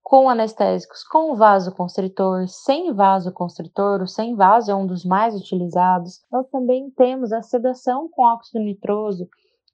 com 0.04 0.30
anestésicos 0.30 1.04
com 1.04 1.36
vasoconstritor, 1.36 2.48
sem 2.48 2.94
vasoconstritor, 2.94 4.02
o 4.02 4.08
sem 4.08 4.36
vaso 4.36 4.72
é 4.72 4.76
um 4.76 4.88
dos 4.88 5.04
mais 5.04 5.36
utilizados. 5.36 6.22
Nós 6.32 6.48
também 6.50 6.90
temos 6.92 7.34
a 7.34 7.42
sedação 7.42 8.08
com 8.10 8.24
óxido 8.24 8.64
nitroso, 8.64 9.28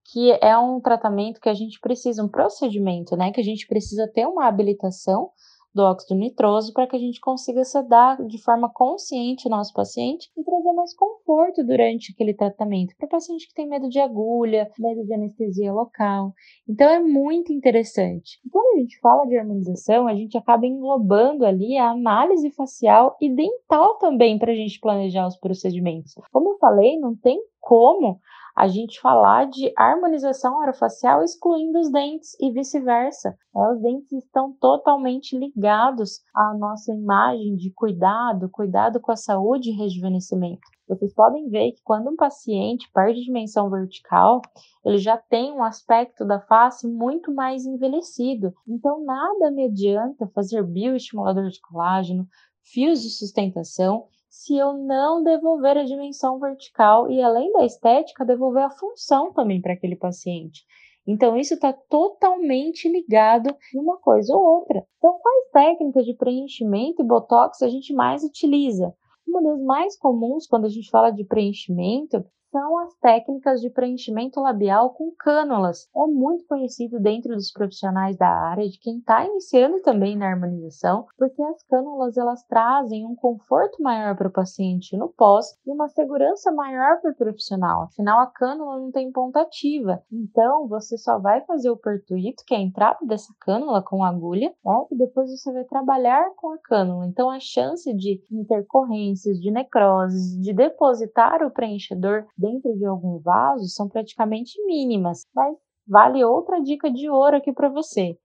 que 0.05 0.31
é 0.41 0.57
um 0.57 0.81
tratamento 0.81 1.39
que 1.39 1.49
a 1.49 1.53
gente 1.53 1.79
precisa, 1.79 2.23
um 2.23 2.27
procedimento, 2.27 3.15
né, 3.15 3.31
que 3.31 3.39
a 3.39 3.43
gente 3.43 3.67
precisa 3.67 4.07
ter 4.07 4.25
uma 4.25 4.47
habilitação 4.47 5.29
do 5.73 5.81
óxido 5.81 6.15
nitroso 6.15 6.71
para 6.73 6.87
que 6.87 6.95
a 6.95 6.99
gente 6.99 7.19
consiga 7.19 7.63
sedar 7.63 8.23
de 8.25 8.41
forma 8.41 8.69
consciente 8.69 9.47
o 9.47 9.51
nosso 9.51 9.73
paciente 9.73 10.29
e 10.37 10.43
trazer 10.43 10.71
mais 10.73 10.95
conforto 10.95 11.63
durante 11.65 12.11
aquele 12.13 12.33
tratamento 12.33 12.95
para 12.97 13.07
paciente 13.07 13.47
que 13.47 13.53
tem 13.53 13.67
medo 13.67 13.89
de 13.89 13.99
agulha, 13.99 14.69
medo 14.77 15.03
de 15.03 15.13
anestesia 15.13 15.73
local. 15.73 16.33
Então 16.67 16.89
é 16.89 16.99
muito 16.99 17.51
interessante. 17.51 18.39
Quando 18.51 18.77
a 18.77 18.79
gente 18.79 18.99
fala 18.99 19.25
de 19.25 19.37
harmonização, 19.37 20.07
a 20.07 20.13
gente 20.13 20.37
acaba 20.37 20.65
englobando 20.65 21.45
ali 21.45 21.77
a 21.77 21.91
análise 21.91 22.51
facial 22.51 23.17
e 23.19 23.33
dental 23.33 23.97
também 23.97 24.37
para 24.37 24.51
a 24.51 24.55
gente 24.55 24.79
planejar 24.79 25.27
os 25.27 25.37
procedimentos. 25.37 26.13
Como 26.31 26.49
eu 26.49 26.57
falei, 26.57 26.99
não 26.99 27.15
tem 27.15 27.41
como 27.59 28.19
a 28.55 28.67
gente 28.67 29.01
falar 29.01 29.45
de 29.45 29.73
harmonização 29.75 30.57
orofacial 30.57 31.23
excluindo 31.23 31.79
os 31.79 31.91
dentes 31.91 32.35
e 32.39 32.51
vice-versa. 32.51 33.35
É, 33.55 33.71
os 33.71 33.81
dentes 33.81 34.11
estão 34.11 34.53
totalmente 34.53 35.37
ligados 35.37 36.21
à 36.35 36.53
nossa 36.53 36.93
imagem 36.93 37.55
de 37.55 37.71
cuidado, 37.71 38.49
cuidado 38.49 38.99
com 38.99 39.11
a 39.11 39.15
saúde 39.15 39.69
e 39.69 39.75
rejuvenescimento. 39.75 40.61
Vocês 40.87 41.13
podem 41.13 41.49
ver 41.49 41.71
que 41.71 41.81
quando 41.83 42.11
um 42.11 42.15
paciente 42.15 42.89
perde 42.93 43.23
dimensão 43.23 43.69
vertical, 43.69 44.41
ele 44.85 44.97
já 44.97 45.17
tem 45.17 45.51
um 45.51 45.63
aspecto 45.63 46.25
da 46.25 46.39
face 46.41 46.87
muito 46.87 47.33
mais 47.33 47.65
envelhecido. 47.65 48.53
Então, 48.67 49.03
nada 49.03 49.49
me 49.49 49.65
adianta 49.65 50.29
fazer 50.35 50.61
bioestimulador 50.63 51.49
de 51.49 51.59
colágeno, 51.61 52.27
fios 52.61 53.01
de 53.01 53.09
sustentação 53.09 54.07
se 54.33 54.57
eu 54.57 54.73
não 54.73 55.21
devolver 55.21 55.77
a 55.77 55.83
dimensão 55.83 56.39
vertical 56.39 57.07
e, 57.07 57.21
além 57.21 57.53
da 57.53 57.63
estética, 57.63 58.25
devolver 58.25 58.63
a 58.63 58.71
função 58.71 59.31
também 59.31 59.61
para 59.61 59.73
aquele 59.73 59.95
paciente. 59.95 60.65
Então, 61.05 61.37
isso 61.37 61.53
está 61.53 61.71
totalmente 61.71 62.89
ligado 62.89 63.55
em 63.71 63.79
uma 63.79 63.97
coisa 63.97 64.35
ou 64.35 64.41
outra. 64.43 64.83
Então, 64.97 65.19
quais 65.21 65.51
técnicas 65.51 66.03
de 66.03 66.15
preenchimento 66.15 67.03
e 67.03 67.05
botox 67.05 67.61
a 67.61 67.69
gente 67.69 67.93
mais 67.93 68.23
utiliza? 68.23 68.91
Uma 69.27 69.39
das 69.43 69.61
mais 69.61 69.97
comuns 69.99 70.47
quando 70.47 70.65
a 70.65 70.69
gente 70.69 70.89
fala 70.89 71.11
de 71.11 71.23
preenchimento 71.23 72.25
são 72.53 72.77
as 72.77 72.93
técnicas 72.97 73.59
de 73.61 73.69
preenchimento 73.71 74.39
labial 74.39 74.91
com 74.91 75.11
cânulas. 75.17 75.89
É 75.95 76.05
muito 76.05 76.45
conhecido 76.45 76.99
dentro 76.99 77.33
dos 77.33 77.51
profissionais 77.51 78.15
da 78.15 78.27
área, 78.27 78.69
de 78.69 78.77
quem 78.79 78.99
está 78.99 79.25
iniciando 79.25 79.81
também 79.81 80.15
na 80.15 80.27
harmonização, 80.27 81.07
porque 81.17 81.41
as 81.41 81.63
cânulas 81.63 82.15
elas 82.15 82.43
trazem 82.43 83.07
um 83.07 83.15
conforto 83.15 83.81
maior 83.81 84.15
para 84.15 84.27
o 84.27 84.31
paciente 84.31 84.95
no 84.95 85.09
pós 85.09 85.47
e 85.65 85.71
uma 85.71 85.89
segurança 85.89 86.51
maior 86.51 87.01
para 87.01 87.11
o 87.11 87.15
profissional. 87.15 87.83
Afinal, 87.83 88.19
a 88.19 88.27
cânula 88.27 88.77
não 88.77 88.91
tem 88.91 89.11
ponta 89.11 89.41
ativa, 89.41 90.03
então 90.11 90.67
você 90.67 90.95
só 90.95 91.17
vai 91.17 91.41
fazer 91.41 91.71
o 91.71 91.77
pertuito, 91.77 92.43
que 92.45 92.53
é 92.53 92.57
a 92.57 92.61
entrada 92.61 92.99
dessa 93.03 93.33
cânula 93.39 93.81
com 93.81 94.03
agulha, 94.03 94.53
né? 94.63 94.85
E 94.91 94.95
depois 94.95 95.31
você 95.31 95.51
vai 95.51 95.63
trabalhar 95.63 96.29
com 96.35 96.51
a 96.51 96.57
cânula. 96.59 97.07
Então, 97.07 97.31
a 97.31 97.39
chance 97.39 97.91
de 97.95 98.21
intercorrências, 98.31 99.39
de 99.39 99.49
necroses, 99.49 100.39
de 100.39 100.53
depositar 100.53 101.41
o 101.41 101.49
preenchedor 101.49 102.27
dentro 102.43 102.77
de 102.77 102.85
algum 102.85 103.19
vaso 103.19 103.69
são 103.69 103.87
praticamente 103.87 104.61
mínimas, 104.65 105.25
mas 105.33 105.55
vale 105.87 106.23
outra 106.25 106.61
dica 106.61 106.91
de 106.91 107.09
ouro 107.09 107.37
aqui 107.37 107.53
para 107.53 107.69
você. 107.69 108.17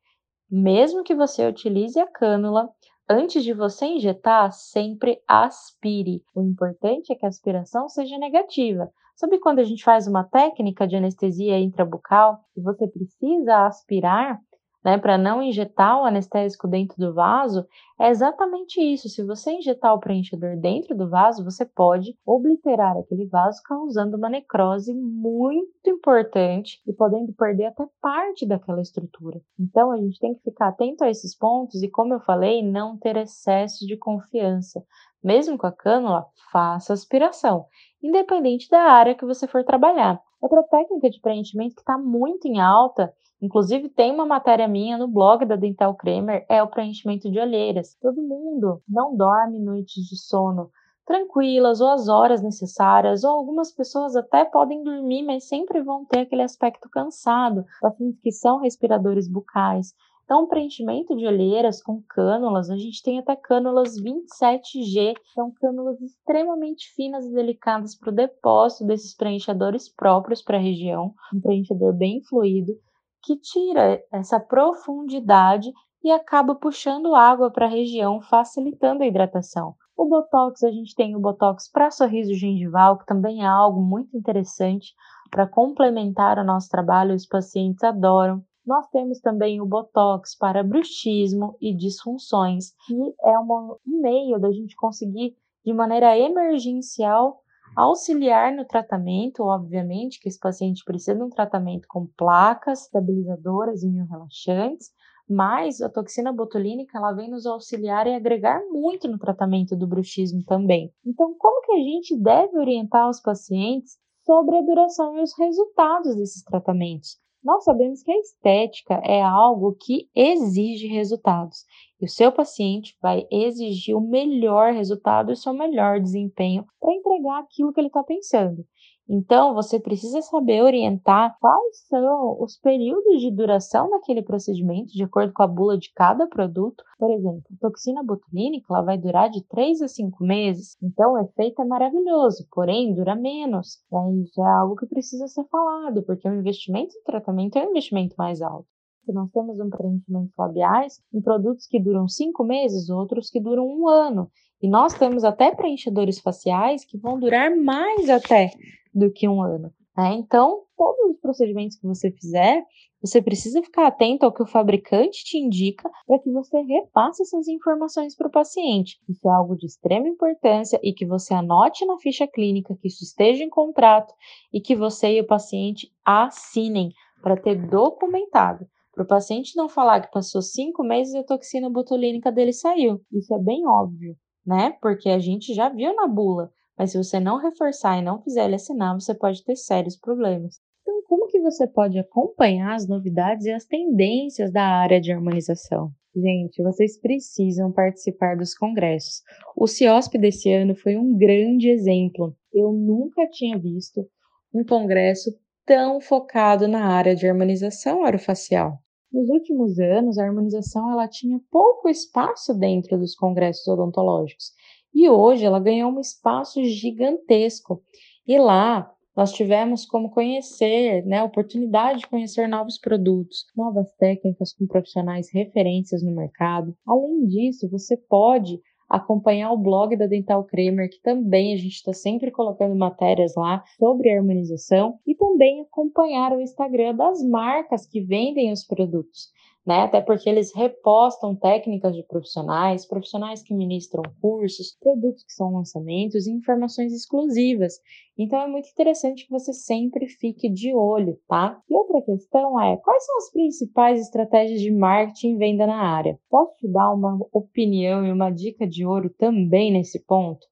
Mesmo 0.51 1.05
que 1.05 1.15
você 1.15 1.47
utilize 1.47 1.99
a 2.01 2.07
cânula, 2.11 2.69
antes 3.09 3.45
de 3.45 3.53
você 3.53 3.87
injetar, 3.87 4.51
sempre 4.51 5.23
aspire. 5.29 6.21
O 6.35 6.43
importante 6.43 7.13
é 7.13 7.15
que 7.15 7.25
a 7.25 7.29
aspiração 7.29 7.89
seja 7.89 8.19
negativa. 8.19 8.91
Sabe 9.15 9.39
quando 9.39 9.61
a 9.61 9.65
gente 9.65 9.85
faz 9.85 10.09
uma 10.09 10.25
técnica 10.25 10.87
de 10.87 10.97
anestesia 10.97 11.59
intrabucal 11.59 12.41
e 12.57 12.61
você 12.61 12.89
precisa 12.89 13.67
aspirar? 13.67 14.41
Né, 14.89 14.97
para 14.97 15.19
não 15.19 15.43
injetar 15.43 16.01
o 16.01 16.07
anestésico 16.07 16.67
dentro 16.67 16.97
do 16.97 17.13
vaso, 17.13 17.67
é 18.01 18.09
exatamente 18.09 18.81
isso. 18.81 19.07
Se 19.11 19.23
você 19.23 19.53
injetar 19.53 19.93
o 19.93 20.01
preenchedor 20.01 20.57
dentro 20.57 20.97
do 20.97 21.11
vaso, 21.11 21.45
você 21.45 21.67
pode 21.67 22.17
obliterar 22.25 22.97
aquele 22.97 23.27
vaso, 23.27 23.61
causando 23.67 24.17
uma 24.17 24.31
necrose 24.31 24.95
muito 24.95 25.91
importante 25.91 26.81
e 26.87 26.93
podendo 26.95 27.35
perder 27.35 27.67
até 27.67 27.85
parte 28.01 28.47
daquela 28.47 28.81
estrutura. 28.81 29.39
Então, 29.61 29.93
a 29.93 29.99
gente 29.99 30.19
tem 30.19 30.35
que 30.35 30.43
ficar 30.43 30.69
atento 30.69 31.05
a 31.05 31.11
esses 31.11 31.37
pontos 31.37 31.83
e, 31.83 31.91
como 31.91 32.15
eu 32.15 32.21
falei, 32.21 32.63
não 32.63 32.97
ter 32.97 33.19
excesso 33.19 33.87
de 33.87 33.95
confiança. 33.99 34.83
Mesmo 35.23 35.59
com 35.59 35.67
a 35.67 35.73
cânula, 35.73 36.25
faça 36.51 36.95
aspiração, 36.95 37.67
independente 38.03 38.71
da 38.71 38.81
área 38.81 39.15
que 39.15 39.27
você 39.27 39.47
for 39.47 39.63
trabalhar. 39.65 40.19
Outra 40.41 40.63
técnica 40.63 41.11
de 41.11 41.21
preenchimento 41.21 41.75
que 41.75 41.81
está 41.81 41.99
muito 41.99 42.47
em 42.47 42.61
alta 42.61 43.13
Inclusive, 43.41 43.89
tem 43.89 44.13
uma 44.13 44.27
matéria 44.27 44.67
minha 44.67 44.99
no 44.99 45.07
blog 45.07 45.45
da 45.45 45.55
Dental 45.55 45.95
Kramer, 45.95 46.45
é 46.49 46.61
o 46.61 46.67
preenchimento 46.67 47.31
de 47.31 47.39
olheiras. 47.39 47.97
Todo 48.01 48.21
mundo 48.21 48.83
não 48.89 49.17
dorme 49.17 49.61
noites 49.61 50.05
de 50.05 50.17
sono 50.17 50.71
tranquilas 51.07 51.81
ou 51.81 51.89
as 51.89 52.07
horas 52.07 52.43
necessárias, 52.43 53.25
ou 53.25 53.31
algumas 53.31 53.73
pessoas 53.73 54.15
até 54.15 54.45
podem 54.45 54.85
dormir, 54.85 55.23
mas 55.23 55.49
sempre 55.49 55.83
vão 55.83 56.05
ter 56.05 56.21
aquele 56.21 56.43
aspecto 56.43 56.87
cansado, 56.91 57.65
pacientes 57.81 58.21
que 58.21 58.31
são 58.31 58.61
respiradores 58.61 59.27
bucais. 59.27 59.95
Então, 60.29 60.47
preenchimento 60.47 61.17
de 61.17 61.27
olheiras 61.27 61.83
com 61.83 62.03
cânulas, 62.07 62.69
a 62.69 62.77
gente 62.77 63.03
tem 63.03 63.19
até 63.19 63.35
cânulas 63.35 63.95
27G, 63.95 65.15
são 65.33 65.51
cânulas 65.59 65.99
extremamente 66.03 66.93
finas 66.95 67.25
e 67.25 67.33
delicadas 67.33 67.97
para 67.97 68.11
o 68.11 68.15
depósito 68.15 68.85
desses 68.85 69.17
preenchedores 69.17 69.89
próprios 69.89 70.43
para 70.43 70.59
a 70.59 70.61
região, 70.61 71.15
um 71.35 71.41
preenchedor 71.41 71.95
bem 71.95 72.21
fluido 72.29 72.75
que 73.23 73.37
tira 73.37 74.05
essa 74.13 74.39
profundidade 74.39 75.73
e 76.05 76.11
acaba 76.11 76.55
puxando 76.55 77.15
água 77.15 77.51
para 77.51 77.65
a 77.65 77.71
região, 77.71 78.21
facilitando 78.21 79.05
a 79.05 79.07
hidratação. 79.07 79.77
O 79.97 80.07
botox, 80.07 80.63
a 80.63 80.71
gente 80.71 80.95
tem 80.95 81.17
o 81.17 81.21
botox 81.21 81.71
para 81.73 81.91
sorriso 81.91 82.35
gengival, 82.35 82.99
que 82.99 83.07
também 83.07 83.45
é 83.45 83.47
algo 83.47 83.81
muito 83.81 84.15
interessante 84.15 84.93
para 85.31 85.49
complementar 85.49 86.39
o 86.39 86.45
nosso 86.45 86.69
trabalho, 86.69 87.15
os 87.15 87.27
pacientes 87.27 87.83
adoram. 87.83 88.45
Nós 88.69 88.87
temos 88.91 89.19
também 89.19 89.63
o 89.63 89.67
botox 89.67 90.37
para 90.37 90.63
bruxismo 90.63 91.57
e 91.59 91.75
disfunções, 91.75 92.75
que 92.87 93.15
é 93.23 93.39
um 93.39 93.79
meio 93.87 94.39
da 94.39 94.53
gente 94.53 94.77
conseguir 94.77 95.35
de 95.65 95.73
maneira 95.73 96.19
emergencial 96.19 97.41
auxiliar 97.75 98.55
no 98.55 98.67
tratamento, 98.67 99.43
obviamente, 99.43 100.21
que 100.21 100.29
esse 100.29 100.39
paciente 100.39 100.85
precisa 100.85 101.15
de 101.15 101.23
um 101.23 101.31
tratamento 101.31 101.89
com 101.89 102.05
placas 102.09 102.83
estabilizadoras 102.83 103.83
e 103.83 103.89
relaxantes, 103.89 104.91
mas 105.27 105.81
a 105.81 105.89
toxina 105.89 106.31
botulínica 106.31 106.99
ela 106.99 107.13
vem 107.13 107.31
nos 107.31 107.47
auxiliar 107.47 108.07
e 108.07 108.15
agregar 108.15 108.61
muito 108.69 109.09
no 109.09 109.19
tratamento 109.19 109.75
do 109.75 109.87
bruxismo 109.87 110.45
também. 110.45 110.93
Então, 111.07 111.35
como 111.39 111.63
que 111.63 111.73
a 111.73 111.79
gente 111.79 112.15
deve 112.21 112.59
orientar 112.59 113.09
os 113.09 113.19
pacientes 113.19 113.97
sobre 114.27 114.59
a 114.59 114.61
duração 114.61 115.17
e 115.17 115.23
os 115.23 115.33
resultados 115.39 116.15
desses 116.17 116.43
tratamentos? 116.43 117.19
Nós 117.43 117.65
sabemos 117.65 118.03
que 118.03 118.11
a 118.11 118.19
estética 118.19 118.95
é 119.05 119.23
algo 119.23 119.77
que 119.81 120.09
exige 120.15 120.89
resultados 120.89 121.65
e 122.01 122.05
o 122.05 122.09
seu 122.09 122.33
paciente 122.33 122.97
vai 123.01 123.27
exigir 123.31 123.97
o 123.97 124.01
melhor 124.01 124.73
resultado 124.73 125.31
e 125.31 125.35
o 125.35 125.37
seu 125.37 125.55
melhor 125.55 126.01
desempenho 126.01 126.67
para 126.81 126.93
entregar 126.93 127.41
aquilo 127.41 127.73
que 127.73 127.81
ele 127.81 127.87
está 127.87 128.03
pensando. 128.03 128.65
Então, 129.11 129.55
você 129.55 129.81
precisa 129.81 130.21
saber 130.21 130.63
orientar 130.63 131.35
quais 131.41 131.87
são 131.89 132.37
os 132.43 132.59
períodos 132.59 133.23
de 133.23 133.31
duração 133.31 133.89
daquele 133.89 134.23
procedimento, 134.23 134.93
de 134.93 135.03
acordo 135.03 135.33
com 135.33 135.43
a 135.43 135.47
bula 135.47 135.79
de 135.79 135.91
cada 135.95 136.27
produto. 136.27 136.85
Por 136.99 137.11
exemplo, 137.11 137.43
a 137.51 137.59
toxina 137.59 138.03
botulínica 138.03 138.67
ela 138.69 138.83
vai 138.83 138.99
durar 138.99 139.31
de 139.31 139.43
3 139.47 139.81
a 139.81 139.89
5 139.89 140.23
meses, 140.23 140.77
então 140.83 141.15
o 141.15 141.19
efeito 141.21 141.63
é 141.63 141.65
maravilhoso, 141.65 142.47
porém 142.53 142.95
dura 142.95 143.15
menos. 143.15 143.79
Isso 144.23 144.43
é 144.43 144.59
algo 144.61 144.77
que 144.77 144.85
precisa 144.85 145.27
ser 145.27 145.45
falado, 145.45 146.03
porque 146.03 146.29
o 146.29 146.35
investimento 146.35 146.95
em 146.95 147.03
tratamento 147.03 147.57
é 147.57 147.67
um 147.67 147.71
investimento 147.71 148.15
mais 148.19 148.43
alto. 148.43 148.69
nós 149.09 149.31
temos 149.31 149.59
um 149.59 149.71
preenchimento 149.71 150.33
labiais 150.37 151.01
em 151.15 151.23
produtos 151.23 151.67
que 151.67 151.81
duram 151.81 152.07
cinco 152.09 152.45
meses, 152.45 152.91
outros 152.91 153.31
que 153.31 153.41
duram 153.41 153.67
um 153.67 153.89
ano. 153.89 154.29
E 154.61 154.69
nós 154.69 154.93
temos 154.93 155.25
até 155.25 155.55
preenchedores 155.55 156.19
faciais 156.19 156.85
que 156.85 156.99
vão 156.99 157.19
durar 157.19 157.57
mais 157.57 158.11
até 158.11 158.51
do 158.95 159.11
que 159.11 159.29
um 159.29 159.43
ano. 159.43 159.73
Né? 159.97 160.15
Então, 160.15 160.63
todos 160.77 161.11
os 161.11 161.21
procedimentos 161.21 161.77
que 161.77 161.87
você 161.87 162.11
fizer, 162.13 162.65
você 163.01 163.21
precisa 163.21 163.63
ficar 163.63 163.87
atento 163.87 164.25
ao 164.25 164.33
que 164.33 164.43
o 164.43 164.47
fabricante 164.47 165.25
te 165.25 165.37
indica 165.37 165.91
para 166.07 166.19
que 166.19 166.31
você 166.31 166.61
repasse 166.63 167.23
essas 167.23 167.49
informações 167.49 168.15
para 168.17 168.29
o 168.29 168.31
paciente. 168.31 168.99
Isso 169.09 169.29
é 169.29 169.33
algo 169.33 169.57
de 169.57 169.67
extrema 169.67 170.09
importância 170.09 170.79
e 170.83 170.93
que 170.93 171.07
você 171.07 171.35
anote 171.35 171.85
na 171.85 171.99
ficha 171.99 172.27
clínica, 172.27 172.77
que 172.81 172.89
isso 172.89 173.03
esteja 173.03 173.43
em 173.43 173.51
contrato 173.51 174.15
e 174.53 174.61
que 174.61 174.77
você 174.77 175.17
e 175.17 175.21
o 175.21 175.27
paciente 175.27 175.93
assinem 176.05 176.91
para 177.21 177.37
ter 177.37 177.57
documentado. 177.69 178.67
Para 178.93 179.05
o 179.05 179.09
paciente 179.09 179.57
não 179.57 179.69
falar 179.69 180.01
que 180.01 180.13
passou 180.13 180.43
cinco 180.43 180.83
meses 180.83 181.15
e 181.15 181.19
a 181.19 181.25
toxina 181.25 181.71
botulínica 181.71 182.33
dele 182.33 182.53
saiu. 182.53 183.01
Isso 183.13 183.33
é 183.35 183.39
bem 183.39 183.67
óbvio 183.67 184.17
né? 184.49 184.75
Porque 184.81 185.11
a 185.11 185.19
gente 185.19 185.53
já 185.53 185.69
viu 185.69 185.95
na 185.95 186.09
bula, 186.09 186.51
mas 186.79 186.93
se 186.93 186.99
você 186.99 187.19
não 187.19 187.39
reforçar 187.39 187.99
e 187.99 188.03
não 188.03 188.23
fizer 188.23 188.45
ele 188.45 188.55
assinar, 188.55 188.95
você 188.95 189.13
pode 189.13 189.43
ter 189.45 189.57
sérios 189.57 189.97
problemas. 189.97 190.61
Então, 190.83 191.03
como 191.09 191.27
que 191.27 191.41
você 191.41 191.67
pode 191.67 191.99
acompanhar 191.99 192.75
as 192.75 192.87
novidades 192.87 193.47
e 193.47 193.51
as 193.51 193.65
tendências 193.65 194.53
da 194.53 194.63
área 194.63 195.01
de 195.01 195.13
harmonização? 195.13 195.91
Gente, 196.15 196.63
vocês 196.63 196.99
precisam 196.99 197.71
participar 197.73 198.37
dos 198.37 198.55
congressos. 198.55 199.23
O 199.57 199.67
CIOSP 199.67 200.19
desse 200.19 200.53
ano 200.53 200.75
foi 200.75 200.97
um 200.97 201.17
grande 201.17 201.69
exemplo. 201.69 202.35
Eu 202.53 202.73
nunca 202.73 203.29
tinha 203.29 203.59
visto 203.59 204.09
um 204.55 204.65
congresso 204.65 205.31
tão 205.67 206.01
focado 206.01 206.67
na 206.67 206.87
área 206.87 207.15
de 207.15 207.29
harmonização 207.29 208.03
orofacial. 208.03 208.79
Nos 209.13 209.29
últimos 209.29 209.79
anos, 209.79 210.19
a 210.19 210.25
harmonização 210.25 210.91
ela 210.91 211.09
tinha 211.09 211.41
pouco 211.51 211.89
espaço 211.89 212.55
dentro 212.55 212.99
dos 212.99 213.15
congressos 213.15 213.67
odontológicos 213.69 214.53
e 214.95 215.09
hoje 215.09 215.45
ela 215.45 215.61
ganhou 215.61 215.91
um 215.91 216.01
espaço 216.01 216.63
gigantesco. 216.65 217.83
E 218.27 218.39
lá 218.39 218.91
nós 219.17 219.33
tivemos 219.33 219.85
como 219.85 220.11
conhecer, 220.11 221.05
né, 221.05 221.23
oportunidade 221.23 222.01
de 222.01 222.07
conhecer 222.07 222.49
novos 222.49 222.79
produtos, 222.79 223.47
novas 223.57 223.91
técnicas 223.97 224.53
com 224.53 224.67
profissionais 224.67 225.29
referências 225.33 226.05
no 226.05 226.15
mercado. 226.15 226.73
Além 226.87 227.27
disso, 227.27 227.69
você 227.69 227.97
pode 227.97 228.61
acompanhar 228.89 229.53
o 229.53 229.59
blog 229.59 229.97
da 229.97 230.07
Dental 230.07 230.45
Kramer, 230.45 230.89
que 230.89 231.03
também 231.03 231.53
a 231.53 231.57
gente 231.57 231.75
está 231.75 231.93
sempre 231.93 232.31
colocando 232.31 232.75
matérias 232.75 233.35
lá 233.37 233.63
sobre 233.77 234.11
harmonização, 234.11 234.99
e 235.07 235.15
também 235.15 235.63
acompanhar 235.63 236.33
o 236.33 236.41
Instagram 236.41 236.95
das 236.95 237.23
marcas 237.23 237.87
que 237.87 238.01
vendem 238.01 238.53
os 238.53 238.65
produtos 238.65 239.31
né? 239.69 239.81
Até 239.81 240.01
porque 240.01 240.31
eles 240.31 240.51
repostam 240.55 241.37
técnicas 241.37 241.95
de 241.95 242.03
profissionais, 242.03 242.87
profissionais 242.87 243.43
que 243.43 243.53
ministram 243.53 244.03
cursos, 244.19 244.75
produtos 244.81 245.23
que 245.23 245.33
são 245.35 245.53
lançamentos 245.53 246.27
e 246.27 246.33
informações 246.33 246.91
exclusivas. 246.91 247.75
Então 248.17 248.41
é 248.41 248.49
muito 248.49 248.71
interessante 248.71 249.27
que 249.27 249.31
você 249.31 249.53
sempre 249.53 250.09
fique 250.09 250.49
de 250.49 250.75
olho, 250.75 251.21
tá? 251.29 251.61
E 251.69 251.75
outra 251.75 252.01
questão 252.01 252.59
é: 252.59 252.79
quais 252.79 253.05
são 253.05 253.19
as 253.19 253.31
principais 253.31 254.01
estratégias 254.01 254.63
de 254.63 254.71
marketing 254.71 255.35
e 255.35 255.37
venda 255.37 255.67
na 255.67 255.83
área? 255.83 256.19
Posso 256.31 256.57
te 256.57 256.67
dar 256.67 256.91
uma 256.95 257.19
opinião 257.31 258.07
e 258.07 258.11
uma 258.11 258.31
dica 258.31 258.67
de 258.67 258.87
ouro 258.87 259.11
também 259.19 259.71
nesse 259.71 260.03
ponto? 260.03 260.47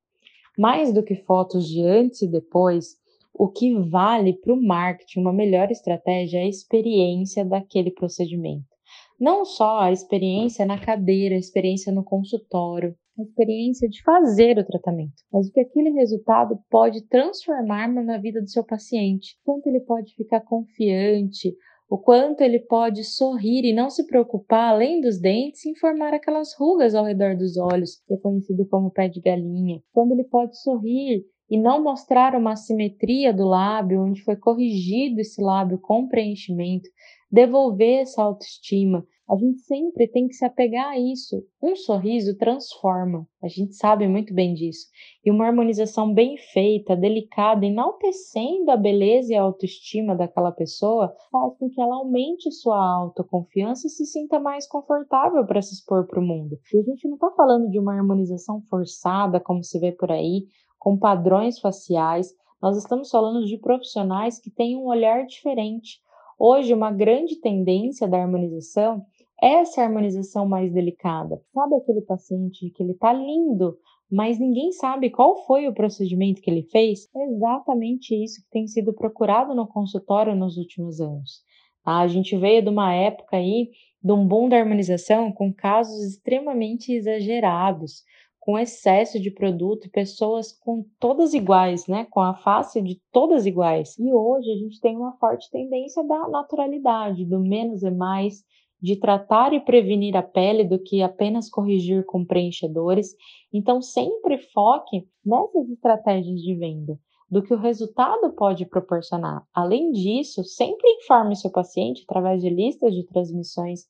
Mais 0.58 0.92
do 0.92 1.02
que 1.02 1.14
fotos 1.14 1.66
de 1.66 1.82
antes 1.82 2.20
e 2.20 2.28
depois, 2.30 2.99
o 3.32 3.49
que 3.49 3.75
vale 3.80 4.35
para 4.35 4.52
o 4.52 4.62
marketing 4.62 5.20
uma 5.20 5.32
melhor 5.32 5.70
estratégia 5.70 6.40
é 6.40 6.42
a 6.42 6.49
experiência 6.49 7.46
daquele 7.46 7.90
procedimento. 7.90 8.75
Não 9.18 9.44
só 9.44 9.80
a 9.80 9.92
experiência 9.92 10.66
na 10.66 10.78
cadeira, 10.78 11.35
a 11.35 11.38
experiência 11.38 11.90
no 11.90 12.04
consultório, 12.04 12.94
a 13.18 13.23
experiência 13.23 13.88
de 13.88 14.02
fazer 14.02 14.58
o 14.58 14.66
tratamento, 14.66 15.14
mas 15.32 15.49
o 15.49 15.52
que 15.52 15.61
aquele 15.61 15.90
resultado 15.90 16.58
pode 16.68 17.06
transformar 17.08 17.88
na 17.88 18.18
vida 18.18 18.42
do 18.42 18.50
seu 18.50 18.62
paciente, 18.62 19.38
quanto 19.42 19.68
ele 19.68 19.80
pode 19.80 20.14
ficar 20.14 20.42
confiante, 20.42 21.57
o 21.88 21.96
quanto 21.96 22.42
ele 22.42 22.59
pode 22.59 23.05
sorrir 23.05 23.64
e 23.64 23.72
não 23.72 23.88
se 23.88 24.07
preocupar, 24.07 24.74
além 24.74 25.00
dos 25.00 25.18
dentes, 25.18 25.64
em 25.64 25.74
formar 25.76 26.12
aquelas 26.12 26.55
rugas 26.59 26.94
ao 26.94 27.05
redor 27.05 27.37
dos 27.37 27.57
olhos, 27.57 28.02
que 28.07 28.12
é 28.12 28.18
conhecido 28.18 28.66
como 28.66 28.90
pé 28.90 29.09
de 29.09 29.20
galinha, 29.20 29.81
quando 29.92 30.12
ele 30.12 30.24
pode 30.24 30.61
sorrir 30.61 31.24
e 31.48 31.59
não 31.59 31.82
mostrar 31.82 32.35
uma 32.35 32.52
assimetria 32.52 33.32
do 33.32 33.46
lábio, 33.46 34.02
onde 34.02 34.22
foi 34.22 34.37
corrigido 34.37 35.20
esse 35.20 35.40
lábio 35.40 35.78
com 35.78 36.09
preenchimento, 36.09 36.88
devolver 37.30 38.02
essa 38.02 38.22
autoestima. 38.22 39.06
A 39.28 39.35
gente 39.37 39.59
sempre 39.62 40.06
tem 40.06 40.28
que 40.28 40.35
se 40.35 40.44
apegar 40.44 40.90
a 40.90 40.98
isso. 40.98 41.44
Um 41.61 41.74
sorriso 41.74 42.38
transforma, 42.38 43.26
a 43.42 43.48
gente 43.48 43.74
sabe 43.74 44.06
muito 44.06 44.32
bem 44.32 44.54
disso. 44.54 44.87
E 45.24 45.32
uma 45.32 45.46
harmonização 45.46 46.14
bem 46.14 46.37
feita, 46.37 46.94
delicada, 46.94 47.66
enaltecendo 47.66 48.70
a 48.70 48.76
beleza 48.76 49.32
e 49.32 49.37
a 49.37 49.42
autoestima 49.42 50.14
daquela 50.14 50.52
pessoa, 50.52 51.12
faz 51.32 51.59
com 51.59 51.68
que 51.68 51.80
ela 51.80 51.96
aumente 51.96 52.52
sua 52.52 52.78
autoconfiança 52.78 53.88
e 53.88 53.90
se 53.90 54.06
sinta 54.06 54.38
mais 54.38 54.64
confortável 54.68 55.44
para 55.44 55.61
se 55.61 55.74
expor 55.74 56.06
para 56.06 56.20
o 56.20 56.24
mundo. 56.24 56.56
E 56.72 56.78
a 56.78 56.82
gente 56.85 57.09
não 57.09 57.14
está 57.14 57.30
falando 57.32 57.68
de 57.68 57.80
uma 57.80 57.94
harmonização 57.94 58.62
forçada, 58.70 59.40
como 59.40 59.64
se 59.64 59.80
vê 59.80 59.90
por 59.90 60.12
aí, 60.12 60.46
com 60.87 60.96
padrões 60.96 61.59
faciais. 61.59 62.29
Nós 62.62 62.77
estamos 62.77 63.11
falando 63.11 63.44
de 63.44 63.59
profissionais 63.59 64.38
que 64.38 64.51
têm 64.51 64.77
um 64.77 64.87
olhar 64.87 65.27
diferente, 65.27 66.01
Hoje, 66.38 66.75
uma 66.75 66.92
grande 66.92 67.37
tendência 67.37 68.07
da 68.07 68.20
harmonização 68.20 69.07
é 69.42 69.55
essa 69.61 69.83
harmonização 69.83 70.46
mais 70.46 70.70
delicada. 70.70 71.40
Sabe 71.53 71.77
aquele 71.77 72.03
paciente 72.03 72.70
que 72.70 72.83
ele 72.83 72.92
tá 72.92 73.11
lindo, 73.11 73.79
mas 74.11 74.38
ninguém 74.38 74.70
sabe 74.70 75.09
qual 75.09 75.46
foi 75.46 75.66
o 75.66 75.72
procedimento 75.72 76.42
que 76.42 76.51
ele 76.51 76.62
fez? 76.64 77.09
É 77.16 77.25
exatamente 77.25 78.14
isso 78.14 78.42
que 78.42 78.51
tem 78.51 78.66
sido 78.66 78.92
procurado 78.92 79.55
no 79.55 79.66
consultório 79.66 80.37
nos 80.37 80.59
últimos 80.59 81.01
anos. 81.01 81.42
Tá? 81.83 82.01
A 82.01 82.07
gente 82.07 82.37
veio 82.37 82.62
de 82.62 82.68
uma 82.68 82.92
época 82.92 83.38
aí 83.38 83.70
de 84.03 84.12
um 84.12 84.27
boom 84.27 84.51
da 84.51 84.59
harmonização 84.59 85.33
com 85.33 85.51
casos 85.53 86.03
extremamente 86.05 86.92
exagerados, 86.92 88.03
com 88.46 88.56
excesso 88.56 89.18
de 89.18 89.28
produto, 89.28 89.90
pessoas 89.90 90.52
com 90.52 90.85
todas 91.00 91.35
iguais, 91.35 91.88
né? 91.88 92.06
Com 92.09 92.20
a 92.20 92.32
face 92.32 92.80
de 92.80 93.02
todas 93.11 93.44
iguais. 93.44 93.98
E 93.98 94.12
hoje 94.12 94.48
a 94.52 94.54
gente 94.54 94.80
tem 94.80 94.96
uma 94.96 95.16
forte 95.18 95.50
tendência 95.50 96.04
da 96.04 96.28
naturalidade, 96.28 97.24
do 97.24 97.40
menos 97.40 97.82
é 97.82 97.90
mais, 97.90 98.44
de 98.80 98.94
tratar 99.00 99.52
e 99.52 99.59
prevenir 99.59 100.16
a 100.16 100.22
pele 100.22 100.62
do 100.62 100.78
que 100.78 101.02
apenas 101.02 101.50
corrigir 101.50 102.06
com 102.06 102.24
preenchedores. 102.24 103.16
Então, 103.52 103.82
sempre 103.82 104.38
foque 104.38 105.09
nessas 105.24 105.68
estratégias 105.68 106.40
de 106.40 106.54
venda, 106.54 106.96
do 107.28 107.42
que 107.42 107.52
o 107.52 107.59
resultado 107.59 108.32
pode 108.37 108.64
proporcionar. 108.64 109.42
Além 109.52 109.90
disso, 109.90 110.44
sempre 110.44 110.88
informe 110.88 111.35
seu 111.35 111.50
paciente 111.50 112.04
através 112.09 112.40
de 112.40 112.48
listas 112.48 112.94
de 112.94 113.04
transmissões 113.09 113.80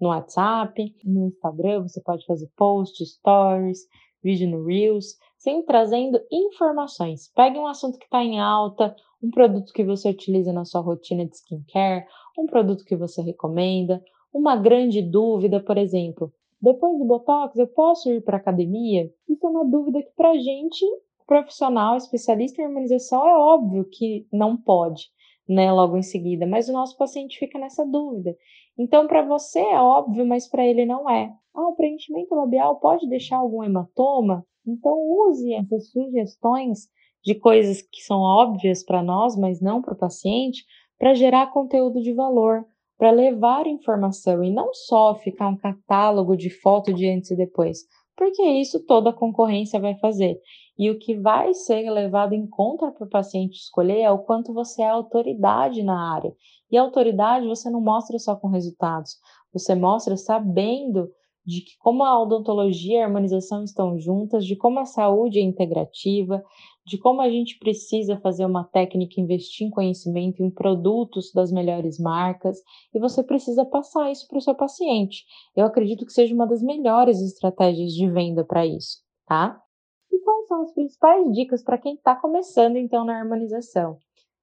no 0.00 0.08
WhatsApp, 0.08 0.94
no 1.04 1.26
Instagram, 1.26 1.82
você 1.82 2.00
pode 2.00 2.24
fazer 2.26 2.48
posts, 2.56 3.14
stories, 3.14 3.88
vídeo 4.24 4.48
no 4.48 4.64
Reels, 4.64 5.18
sempre 5.36 5.66
trazendo 5.66 6.18
informações. 6.32 7.30
Pegue 7.36 7.58
um 7.58 7.66
assunto 7.66 7.98
que 7.98 8.06
está 8.06 8.24
em 8.24 8.40
alta, 8.40 8.96
um 9.22 9.30
produto 9.30 9.72
que 9.72 9.84
você 9.84 10.08
utiliza 10.08 10.52
na 10.52 10.64
sua 10.64 10.80
rotina 10.80 11.26
de 11.26 11.36
skincare, 11.36 12.06
um 12.38 12.46
produto 12.46 12.84
que 12.84 12.96
você 12.96 13.20
recomenda, 13.20 14.02
uma 14.32 14.56
grande 14.56 15.02
dúvida, 15.02 15.60
por 15.60 15.76
exemplo. 15.76 16.32
Depois 16.60 16.98
do 16.98 17.04
Botox, 17.04 17.56
eu 17.58 17.66
posso 17.66 18.10
ir 18.10 18.22
para 18.22 18.38
academia? 18.38 19.12
Isso 19.28 19.46
é 19.46 19.50
uma 19.50 19.64
dúvida 19.64 20.02
que, 20.02 20.10
para 20.16 20.34
gente, 20.38 20.84
profissional, 21.26 21.96
especialista 21.96 22.62
em 22.62 22.64
harmonização, 22.64 23.26
é 23.28 23.36
óbvio 23.36 23.84
que 23.84 24.26
não 24.32 24.56
pode 24.56 25.12
né, 25.48 25.70
logo 25.70 25.96
em 25.96 26.02
seguida, 26.02 26.46
mas 26.46 26.68
o 26.68 26.72
nosso 26.72 26.96
paciente 26.96 27.38
fica 27.38 27.58
nessa 27.58 27.84
dúvida. 27.84 28.34
Então, 28.78 29.06
para 29.06 29.22
você 29.22 29.60
é 29.60 29.80
óbvio, 29.80 30.26
mas 30.26 30.48
para 30.48 30.66
ele 30.66 30.84
não 30.84 31.08
é. 31.08 31.32
Ah, 31.54 31.68
o 31.68 31.76
preenchimento 31.76 32.34
labial 32.34 32.80
pode 32.80 33.08
deixar 33.08 33.36
algum 33.36 33.62
hematoma? 33.62 34.44
Então, 34.66 34.92
use 34.92 35.52
essas 35.54 35.90
sugestões 35.90 36.88
de 37.24 37.34
coisas 37.34 37.80
que 37.80 38.02
são 38.02 38.20
óbvias 38.20 38.84
para 38.84 39.02
nós, 39.02 39.36
mas 39.36 39.60
não 39.60 39.80
para 39.80 39.94
o 39.94 39.98
paciente, 39.98 40.64
para 40.98 41.14
gerar 41.14 41.52
conteúdo 41.52 42.00
de 42.00 42.12
valor, 42.12 42.64
para 42.98 43.10
levar 43.10 43.66
informação 43.66 44.42
e 44.42 44.52
não 44.52 44.72
só 44.72 45.14
ficar 45.14 45.48
um 45.48 45.56
catálogo 45.56 46.36
de 46.36 46.50
foto 46.50 46.92
de 46.92 47.08
antes 47.08 47.30
e 47.30 47.36
depois, 47.36 47.78
porque 48.16 48.42
isso 48.42 48.84
toda 48.84 49.10
a 49.10 49.14
concorrência 49.14 49.80
vai 49.80 49.96
fazer. 49.98 50.38
E 50.78 50.90
o 50.90 50.98
que 50.98 51.14
vai 51.14 51.54
ser 51.54 51.88
levado 51.90 52.32
em 52.32 52.46
conta 52.46 52.90
para 52.90 53.06
o 53.06 53.10
paciente 53.10 53.54
escolher 53.54 54.00
é 54.00 54.10
o 54.10 54.18
quanto 54.18 54.52
você 54.52 54.82
é 54.82 54.88
autoridade 54.88 55.82
na 55.82 56.14
área. 56.14 56.32
E 56.74 56.76
autoridade 56.76 57.46
você 57.46 57.70
não 57.70 57.80
mostra 57.80 58.18
só 58.18 58.34
com 58.34 58.48
resultados, 58.48 59.20
você 59.52 59.76
mostra 59.76 60.16
sabendo 60.16 61.08
de 61.46 61.60
que 61.60 61.78
como 61.78 62.02
a 62.02 62.20
odontologia 62.20 62.98
e 62.98 63.00
a 63.00 63.04
harmonização 63.04 63.62
estão 63.62 63.96
juntas, 63.96 64.44
de 64.44 64.56
como 64.56 64.80
a 64.80 64.84
saúde 64.84 65.38
é 65.38 65.42
integrativa, 65.42 66.42
de 66.84 66.98
como 66.98 67.20
a 67.20 67.30
gente 67.30 67.60
precisa 67.60 68.18
fazer 68.18 68.44
uma 68.44 68.64
técnica, 68.64 69.20
investir 69.20 69.64
em 69.64 69.70
conhecimento, 69.70 70.42
em 70.42 70.50
produtos 70.50 71.30
das 71.32 71.52
melhores 71.52 71.96
marcas, 71.96 72.58
e 72.92 72.98
você 72.98 73.22
precisa 73.22 73.64
passar 73.64 74.10
isso 74.10 74.26
para 74.26 74.38
o 74.38 74.42
seu 74.42 74.56
paciente. 74.56 75.24
Eu 75.54 75.66
acredito 75.66 76.04
que 76.04 76.12
seja 76.12 76.34
uma 76.34 76.44
das 76.44 76.60
melhores 76.60 77.20
estratégias 77.20 77.92
de 77.92 78.10
venda 78.10 78.44
para 78.44 78.66
isso, 78.66 78.98
tá? 79.28 79.62
E 80.10 80.18
quais 80.18 80.48
são 80.48 80.62
as 80.62 80.72
principais 80.72 81.32
dicas 81.32 81.62
para 81.62 81.78
quem 81.78 81.94
está 81.94 82.16
começando 82.16 82.74
então 82.74 83.04
na 83.04 83.16
harmonização? 83.16 83.96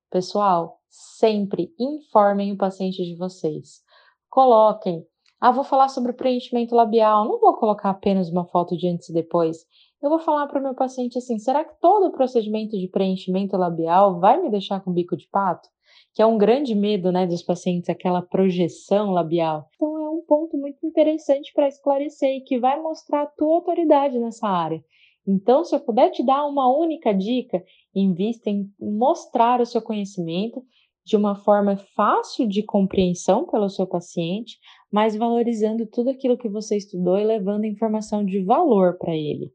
Pessoal, 0.10 0.81
sempre 0.92 1.74
informem 1.80 2.52
o 2.52 2.58
paciente 2.58 3.04
de 3.04 3.16
vocês. 3.16 3.82
Coloquem 4.30 5.06
ah, 5.42 5.52
vou 5.52 5.64
falar 5.64 5.88
sobre 5.88 6.14
preenchimento 6.14 6.76
labial. 6.76 7.28
Não 7.28 7.40
vou 7.40 7.56
colocar 7.56 7.90
apenas 7.90 8.30
uma 8.30 8.46
foto 8.46 8.78
de 8.78 8.88
antes 8.88 9.10
e 9.10 9.14
depois. 9.14 9.66
Eu 10.00 10.08
vou 10.08 10.20
falar 10.20 10.46
para 10.46 10.60
o 10.60 10.64
meu 10.64 10.76
paciente 10.76 11.18
assim: 11.18 11.40
será 11.40 11.66
que 11.66 11.74
todo 11.82 12.10
o 12.10 12.12
procedimento 12.12 12.78
de 12.78 12.88
preenchimento 12.88 13.58
labial 13.58 14.20
vai 14.20 14.40
me 14.40 14.52
deixar 14.52 14.82
com 14.82 14.94
bico 14.94 15.18
de 15.18 15.28
pato? 15.30 15.68
Que 16.14 16.22
é 16.22 16.26
um 16.28 16.38
grande 16.38 16.76
medo 16.76 17.12
né, 17.12 17.26
dos 17.26 17.42
pacientes, 17.42 17.90
aquela 17.90 18.22
projeção 18.22 19.10
labial. 19.10 19.68
Então, 19.76 19.98
é 19.98 20.10
um 20.12 20.24
ponto 20.28 20.56
muito 20.60 20.86
interessante 20.86 21.52
para 21.56 21.68
esclarecer 21.68 22.30
e 22.36 22.42
que 22.42 22.60
vai 22.60 22.80
mostrar 22.80 23.24
a 23.24 23.28
tua 23.28 23.56
autoridade 23.56 24.20
nessa 24.20 24.48
área. 24.48 24.84
Então, 25.28 25.64
se 25.64 25.76
eu 25.76 25.80
puder 25.80 26.12
te 26.12 26.24
dar 26.24 26.46
uma 26.46 26.70
única 26.70 27.14
dica, 27.14 27.64
invista 27.96 28.50
em 28.50 28.72
mostrar 28.80 29.60
o 29.60 29.66
seu 29.66 29.82
conhecimento 29.82 30.64
de 31.04 31.18
uma 31.18 31.36
forma 31.36 31.78
fácil 31.96 32.48
de 32.48 32.64
compreensão 32.64 33.46
pelo 33.46 33.70
seu 33.70 33.88
paciente, 33.88 34.60
mas 34.92 35.16
valorizando 35.16 35.86
tudo 35.86 36.10
aquilo 36.10 36.38
que 36.38 36.50
você 36.50 36.78
estudou 36.78 37.18
e 37.18 37.24
levando 37.24 37.66
informação 37.66 38.24
de 38.24 38.44
valor 38.44 38.98
para 38.98 39.16
ele. 39.16 39.52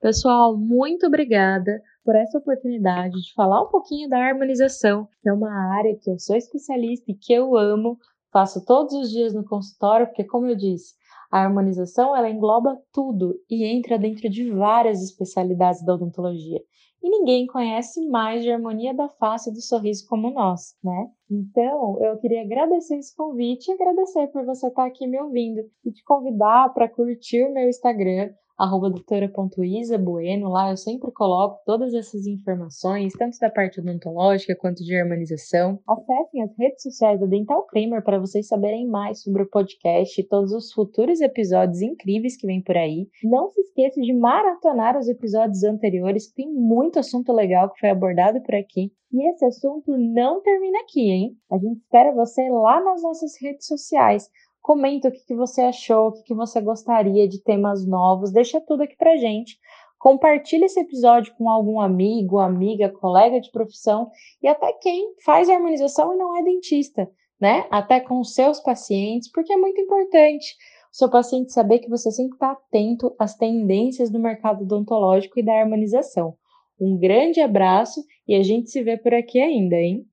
Pessoal, 0.00 0.56
muito 0.56 1.06
obrigada 1.06 1.82
por 2.02 2.16
essa 2.16 2.38
oportunidade 2.38 3.20
de 3.20 3.34
falar 3.34 3.62
um 3.62 3.68
pouquinho 3.68 4.08
da 4.08 4.18
harmonização, 4.18 5.06
que 5.20 5.28
é 5.28 5.32
uma 5.32 5.52
área 5.76 5.94
que 6.00 6.10
eu 6.10 6.18
sou 6.18 6.34
especialista 6.34 7.10
e 7.10 7.14
que 7.14 7.34
eu 7.34 7.54
amo, 7.54 7.98
faço 8.32 8.64
todos 8.64 8.94
os 8.94 9.10
dias 9.10 9.34
no 9.34 9.44
consultório, 9.44 10.06
porque 10.06 10.24
como 10.24 10.46
eu 10.46 10.56
disse, 10.56 10.94
a 11.30 11.40
harmonização 11.42 12.16
ela 12.16 12.30
engloba 12.30 12.80
tudo 12.90 13.34
e 13.48 13.64
entra 13.64 13.98
dentro 13.98 14.30
de 14.30 14.50
várias 14.50 15.02
especialidades 15.02 15.84
da 15.84 15.94
odontologia 15.94 16.60
e 17.02 17.08
ninguém 17.08 17.46
conhece 17.46 18.06
mais 18.08 18.42
de 18.42 18.50
harmonia 18.50 18.94
da 18.94 19.08
face 19.08 19.52
do 19.52 19.60
sorriso 19.60 20.06
como 20.08 20.30
nós, 20.30 20.76
né? 20.82 21.08
Então, 21.30 22.02
eu 22.02 22.18
queria 22.18 22.42
agradecer 22.42 22.96
esse 22.96 23.14
convite 23.16 23.68
e 23.68 23.72
agradecer 23.72 24.26
por 24.28 24.44
você 24.44 24.66
estar 24.66 24.84
aqui 24.84 25.06
me 25.06 25.20
ouvindo 25.20 25.60
e 25.84 25.90
te 25.90 26.02
convidar 26.04 26.72
para 26.74 26.88
curtir 26.88 27.44
o 27.44 27.52
meu 27.52 27.68
Instagram, 27.68 28.32
arroba 28.60 28.90
doutora.isabueno, 28.90 30.50
lá 30.50 30.70
eu 30.70 30.76
sempre 30.76 31.10
coloco 31.12 31.62
todas 31.64 31.94
essas 31.94 32.26
informações, 32.26 33.14
tanto 33.14 33.38
da 33.38 33.48
parte 33.48 33.80
odontológica 33.80 34.54
quanto 34.54 34.84
de 34.84 34.94
harmonização. 34.94 35.78
Acessem 35.88 36.42
as 36.42 36.54
redes 36.58 36.82
sociais 36.82 37.18
da 37.18 37.26
Dental 37.26 37.64
Kramer 37.66 38.04
para 38.04 38.18
vocês 38.18 38.46
saberem 38.46 38.86
mais 38.86 39.22
sobre 39.22 39.42
o 39.42 39.48
podcast 39.48 40.20
e 40.20 40.28
todos 40.28 40.52
os 40.52 40.70
futuros 40.72 41.22
episódios 41.22 41.80
incríveis 41.80 42.36
que 42.36 42.46
vem 42.46 42.62
por 42.62 42.76
aí. 42.76 43.08
Não 43.24 43.48
se 43.48 43.62
esqueça 43.62 43.98
de 43.98 44.12
maratonar 44.12 44.98
os 44.98 45.08
episódios 45.08 45.64
anteriores, 45.64 46.28
que 46.28 46.42
tem 46.42 46.52
muito 46.52 46.98
assunto 46.98 47.32
legal 47.32 47.72
que 47.72 47.80
foi 47.80 47.88
abordado 47.88 48.42
por 48.42 48.54
aqui. 48.54 48.92
E 49.12 49.28
esse 49.28 49.44
assunto 49.44 49.96
não 49.96 50.40
termina 50.40 50.80
aqui, 50.80 51.10
hein? 51.10 51.36
A 51.50 51.56
gente 51.56 51.78
espera 51.78 52.14
você 52.14 52.48
lá 52.48 52.80
nas 52.84 53.02
nossas 53.02 53.32
redes 53.40 53.66
sociais. 53.66 54.28
Comenta 54.60 55.08
o 55.08 55.12
que, 55.12 55.24
que 55.26 55.34
você 55.34 55.62
achou, 55.62 56.08
o 56.08 56.12
que, 56.12 56.22
que 56.22 56.34
você 56.34 56.60
gostaria 56.60 57.26
de 57.26 57.42
temas 57.42 57.86
novos, 57.86 58.30
deixa 58.30 58.60
tudo 58.60 58.82
aqui 58.82 58.96
pra 58.96 59.16
gente. 59.16 59.58
Compartilhe 59.98 60.64
esse 60.64 60.80
episódio 60.80 61.34
com 61.36 61.50
algum 61.50 61.80
amigo, 61.80 62.38
amiga, 62.38 62.88
colega 62.88 63.40
de 63.40 63.50
profissão 63.50 64.10
e 64.42 64.48
até 64.48 64.72
quem 64.74 65.14
faz 65.24 65.48
harmonização 65.48 66.14
e 66.14 66.16
não 66.16 66.36
é 66.38 66.42
dentista, 66.42 67.10
né? 67.40 67.66
Até 67.70 68.00
com 68.00 68.18
os 68.20 68.34
seus 68.34 68.60
pacientes, 68.60 69.30
porque 69.30 69.52
é 69.52 69.56
muito 69.56 69.80
importante 69.80 70.56
o 70.92 70.96
seu 70.96 71.10
paciente 71.10 71.52
saber 71.52 71.80
que 71.80 71.88
você 71.88 72.10
sempre 72.10 72.34
está 72.34 72.52
atento 72.52 73.14
às 73.18 73.36
tendências 73.36 74.10
do 74.10 74.18
mercado 74.18 74.62
odontológico 74.62 75.38
e 75.38 75.42
da 75.42 75.52
harmonização. 75.52 76.34
Um 76.80 76.98
grande 76.98 77.40
abraço 77.40 78.02
e 78.26 78.34
a 78.34 78.42
gente 78.42 78.70
se 78.70 78.82
vê 78.82 78.96
por 78.96 79.12
aqui 79.12 79.38
ainda, 79.38 79.76
hein? 79.76 80.06